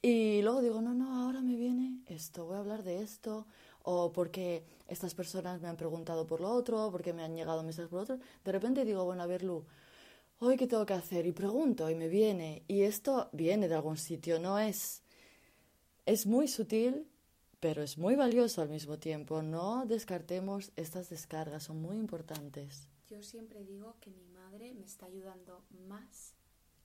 [0.02, 3.46] y luego digo, no, no, ahora me viene esto, voy a hablar de esto,
[3.82, 7.90] o porque estas personas me han preguntado por lo otro, porque me han llegado mensajes
[7.90, 8.18] por lo otro.
[8.44, 9.64] De repente digo, bueno, a ver, Lu,
[10.38, 13.98] hoy qué tengo que hacer y pregunto y me viene y esto viene de algún
[13.98, 15.02] sitio, no es
[16.06, 17.06] es muy sutil,
[17.60, 19.42] pero es muy valioso al mismo tiempo.
[19.42, 22.88] No descartemos estas descargas, son muy importantes.
[23.06, 26.34] Yo siempre digo que mi madre me está ayudando más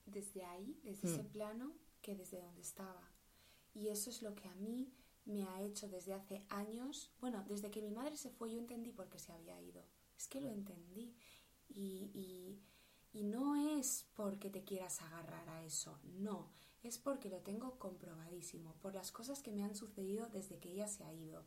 [0.06, 1.28] desde ahí, desde ese Mm.
[1.28, 3.10] plano, que desde donde estaba.
[3.74, 4.92] Y eso es lo que a mí
[5.24, 7.12] me ha hecho desde hace años.
[7.20, 9.84] Bueno, desde que mi madre se fue yo entendí por qué se había ido.
[10.16, 11.14] Es que lo entendí.
[11.68, 12.62] Y, y,
[13.12, 16.52] y no es porque te quieras agarrar a eso, no.
[16.82, 20.86] Es porque lo tengo comprobadísimo, por las cosas que me han sucedido desde que ella
[20.86, 21.44] se ha ido,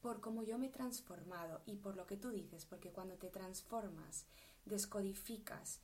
[0.00, 3.28] por cómo yo me he transformado y por lo que tú dices, porque cuando te
[3.28, 4.24] transformas,
[4.64, 5.80] descodificas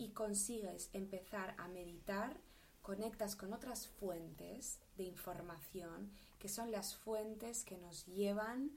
[0.00, 2.40] y consigues empezar a meditar,
[2.80, 8.72] conectas con otras fuentes de información que son las fuentes que nos llevan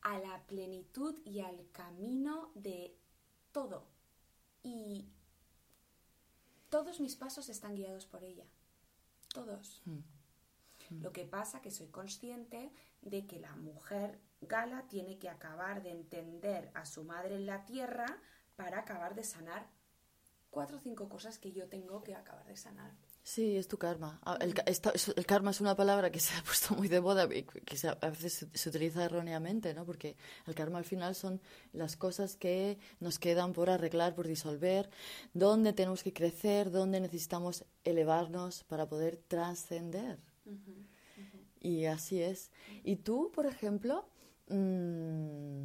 [0.00, 2.96] a la plenitud y al camino de
[3.52, 3.86] todo.
[4.62, 5.10] Y
[6.70, 8.46] todos mis pasos están guiados por ella.
[9.28, 9.82] Todos.
[10.88, 12.72] Lo que pasa que soy consciente
[13.02, 17.66] de que la mujer gala tiene que acabar de entender a su madre en la
[17.66, 18.06] tierra
[18.56, 19.81] para acabar de sanar
[20.52, 22.92] cuatro o cinco cosas que yo tengo que acabar de sanar.
[23.24, 24.20] Sí, es tu karma.
[24.24, 24.92] Ah, El, esta-
[25.26, 27.94] karma es una palabra que se ha puesto muy de moda y que se- a
[28.10, 29.84] veces se, se utiliza erróneamente, ¿no?
[29.86, 30.14] Porque
[30.46, 31.40] el karma al final son
[31.72, 34.90] las cosas que nos quedan por arreglar, por disolver,
[35.32, 40.18] dónde tenemos que crecer, dónde necesitamos elevarnos para poder trascender.
[41.60, 42.50] Y así es.
[42.84, 44.04] Y tú, por ejemplo,
[44.48, 45.62] mm,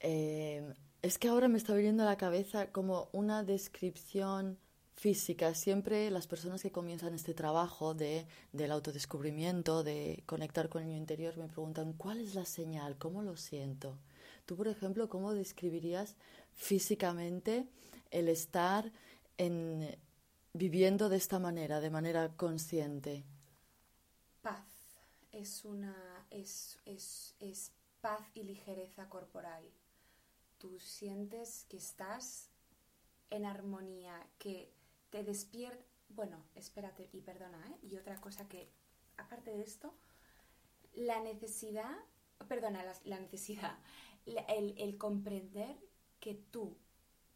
[0.00, 0.72] eh,
[1.02, 4.58] es que ahora me está viniendo a la cabeza como una descripción
[4.94, 5.52] física.
[5.54, 10.98] Siempre las personas que comienzan este trabajo de, del autodescubrimiento, de conectar con el niño
[10.98, 12.96] interior, me preguntan, ¿cuál es la señal?
[12.98, 13.98] ¿Cómo lo siento?
[14.46, 16.14] Tú, por ejemplo, ¿cómo describirías
[16.54, 17.66] físicamente
[18.12, 18.92] el estar
[19.38, 19.98] en,
[20.52, 23.24] viviendo de esta manera, de manera consciente?
[24.40, 24.66] Paz
[25.32, 25.96] es una
[26.30, 29.64] es, es, es paz y ligereza corporal.
[30.62, 32.48] Tú sientes que estás
[33.30, 34.72] en armonía, que
[35.10, 35.84] te despierta.
[36.08, 37.78] Bueno, espérate y perdona, ¿eh?
[37.82, 38.70] Y otra cosa que,
[39.16, 39.92] aparte de esto,
[40.94, 41.92] la necesidad,
[42.46, 43.76] perdona, la, necesidad,
[44.24, 45.76] el, el comprender
[46.20, 46.78] que tú,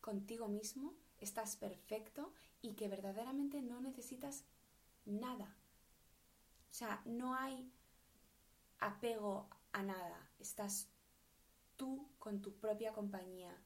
[0.00, 4.44] contigo mismo, estás perfecto y que verdaderamente no necesitas
[5.04, 5.56] nada.
[6.70, 7.72] O sea, no hay
[8.78, 10.30] apego a nada.
[10.38, 10.86] Estás
[11.76, 13.56] tú con tu propia compañía,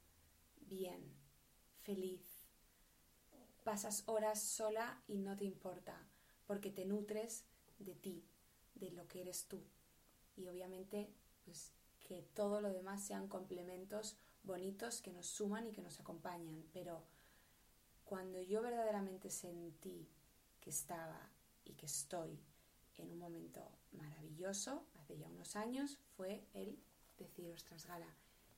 [0.60, 1.00] bien,
[1.82, 2.22] feliz.
[3.64, 6.06] Pasas horas sola y no te importa,
[6.46, 7.44] porque te nutres
[7.78, 8.24] de ti,
[8.74, 9.62] de lo que eres tú.
[10.36, 11.12] Y obviamente,
[11.44, 16.64] pues que todo lo demás sean complementos bonitos que nos suman y que nos acompañan.
[16.72, 17.04] Pero
[18.04, 20.08] cuando yo verdaderamente sentí
[20.60, 21.30] que estaba
[21.64, 22.38] y que estoy
[22.96, 23.60] en un momento
[23.92, 26.78] maravilloso, hace ya unos años, fue el
[27.24, 28.14] decir, ostras, Gala,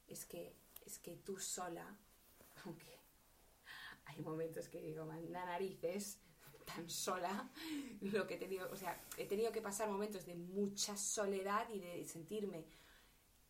[0.08, 0.54] es que,
[0.84, 1.96] es que tú sola,
[2.64, 2.98] aunque
[4.06, 6.18] hay momentos que digo, manda narices,
[6.64, 7.50] tan sola,
[8.00, 11.80] lo que he tenido, o sea, he tenido que pasar momentos de mucha soledad y
[11.80, 12.64] de sentirme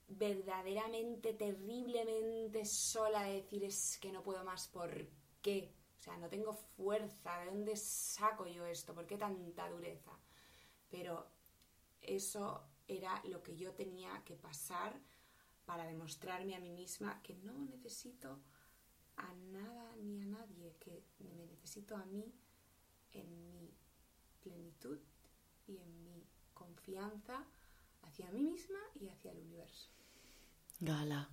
[0.08, 5.08] verdaderamente, terriblemente sola, de decir, es que no puedo más, ¿por
[5.40, 5.72] qué?
[5.98, 8.94] O sea, no tengo fuerza, ¿de dónde saco yo esto?
[8.94, 10.10] ¿Por qué tanta dureza?
[10.90, 11.26] Pero
[12.02, 14.98] eso era lo que yo tenía que pasar
[15.64, 18.40] para demostrarme a mí misma que no necesito
[19.16, 22.34] a nada ni a nadie, que me necesito a mí
[23.12, 23.70] en mi
[24.42, 24.98] plenitud
[25.66, 27.44] y en mi confianza
[28.02, 29.90] hacia mí misma y hacia el universo.
[30.80, 31.28] Gala,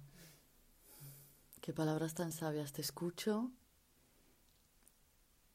[1.61, 2.71] qué palabras tan sabias.
[2.71, 3.51] Te escucho,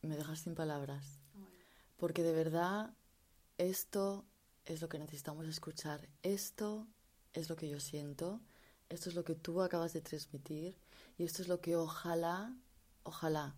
[0.03, 1.21] me dejas sin palabras.
[1.35, 1.49] Bueno,
[1.97, 2.95] Porque de verdad
[3.59, 4.25] esto
[4.67, 6.09] es lo que necesitamos escuchar.
[6.23, 6.87] Esto
[7.33, 8.41] es lo que yo siento.
[8.89, 10.77] Esto es lo que tú acabas de transmitir.
[11.19, 12.57] Y esto es lo que ojalá,
[13.03, 13.55] ojalá,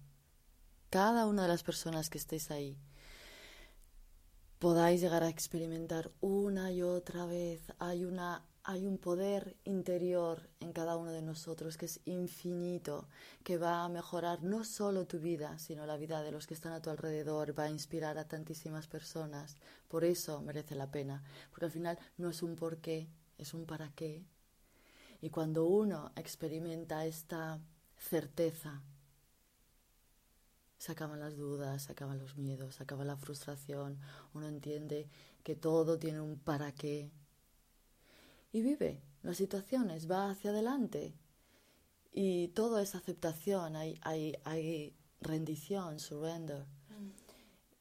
[0.90, 2.78] cada una de las personas que estéis ahí
[4.58, 7.60] podáis llegar a experimentar una y otra vez.
[7.78, 13.08] Hay una hay un poder interior en cada uno de nosotros que es infinito,
[13.44, 16.72] que va a mejorar no solo tu vida, sino la vida de los que están
[16.72, 19.56] a tu alrededor, va a inspirar a tantísimas personas.
[19.86, 23.08] Por eso merece la pena, porque al final no es un por qué,
[23.38, 24.24] es un para qué.
[25.20, 27.60] Y cuando uno experimenta esta
[27.96, 28.82] certeza
[30.78, 33.98] Se acaban las dudas, se acaban los miedos, se acaba la frustración.
[34.34, 35.08] Uno entiende
[35.42, 37.10] que todo tiene un para qué.
[38.56, 41.12] Y vive las situaciones, va hacia adelante.
[42.10, 46.64] Y todo es aceptación, hay, hay, hay rendición, surrender.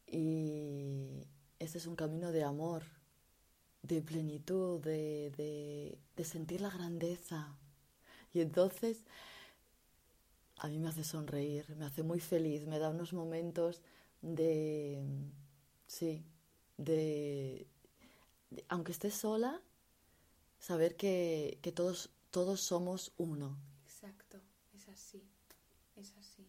[0.06, 2.84] Y ese es un camino de amor,
[3.84, 7.56] de plenitud, de, de, de sentir la grandeza.
[8.34, 9.06] Y entonces
[10.58, 13.82] a mí me hace sonreír, me hace muy feliz, me da unos momentos
[14.22, 15.02] de,
[15.88, 16.26] sí,
[16.76, 17.66] de,
[18.50, 19.62] de aunque esté sola,
[20.66, 23.56] saber que, que todos, todos somos uno.
[23.84, 24.42] Exacto,
[24.74, 25.24] es así,
[25.96, 26.48] es así,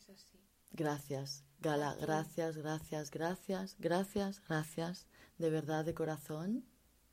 [0.00, 0.40] es así.
[0.72, 5.06] Gracias, Gala, gracias, gracias, gracias, gracias, gracias,
[5.38, 6.64] de verdad, de corazón.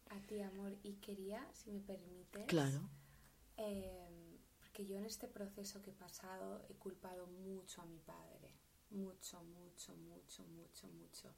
[0.10, 2.90] A ti, amor, y quería, si me permites, Claro,
[3.58, 8.56] eh, porque yo en este proceso que he pasado he culpado mucho a mi padre,
[8.90, 11.30] mucho, mucho, mucho, mucho, mucho.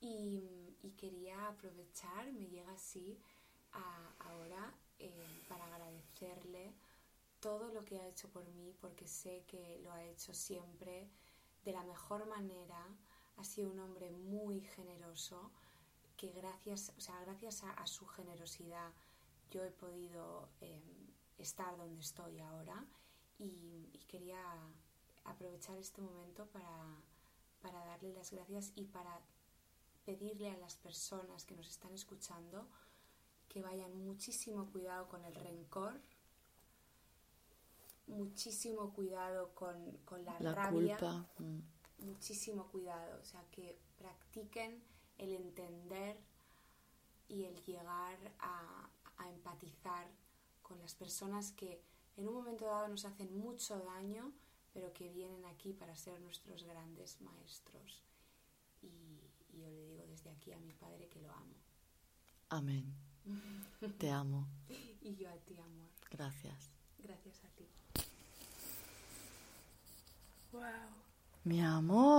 [0.00, 3.18] Y, y quería aprovechar, me llega así
[4.20, 6.74] ahora eh, para agradecerle
[7.40, 11.08] todo lo que ha hecho por mí, porque sé que lo ha hecho siempre
[11.64, 12.86] de la mejor manera.
[13.36, 15.50] Ha sido un hombre muy generoso,
[16.16, 18.92] que gracias, o sea, gracias a, su generosidad
[19.50, 20.80] yo he podido eh,
[21.38, 22.84] estar donde estoy ahora
[23.38, 24.40] y, y quería
[25.24, 26.96] aprovechar este momento para,
[27.60, 29.20] para darle las gracias y para
[30.04, 32.68] pedirle a las personas que nos están escuchando
[33.54, 36.00] que vayan muchísimo cuidado con el rencor,
[38.08, 41.24] muchísimo cuidado con, con la, la rabia, culpa.
[41.38, 41.60] mm,
[42.06, 44.82] muchísimo cuidado, o sea, que practiquen
[45.18, 46.18] el entender
[47.28, 50.08] y el llegar a, a empatizar
[50.60, 51.80] con las personas que
[52.16, 54.32] en un momento dado nos hacen mucho daño,
[54.72, 58.02] pero que vienen aquí para ser nuestros grandes maestros.
[58.82, 61.54] Y, y yo le digo desde aquí a mi padre que lo amo.
[62.48, 63.03] Amén.
[63.98, 64.46] Te amo.
[65.02, 65.88] Y yo a ti, amor.
[66.10, 66.70] Gracias.
[66.98, 67.68] Gracias a ti.
[70.52, 70.62] Wow.
[71.44, 72.14] Mi amor.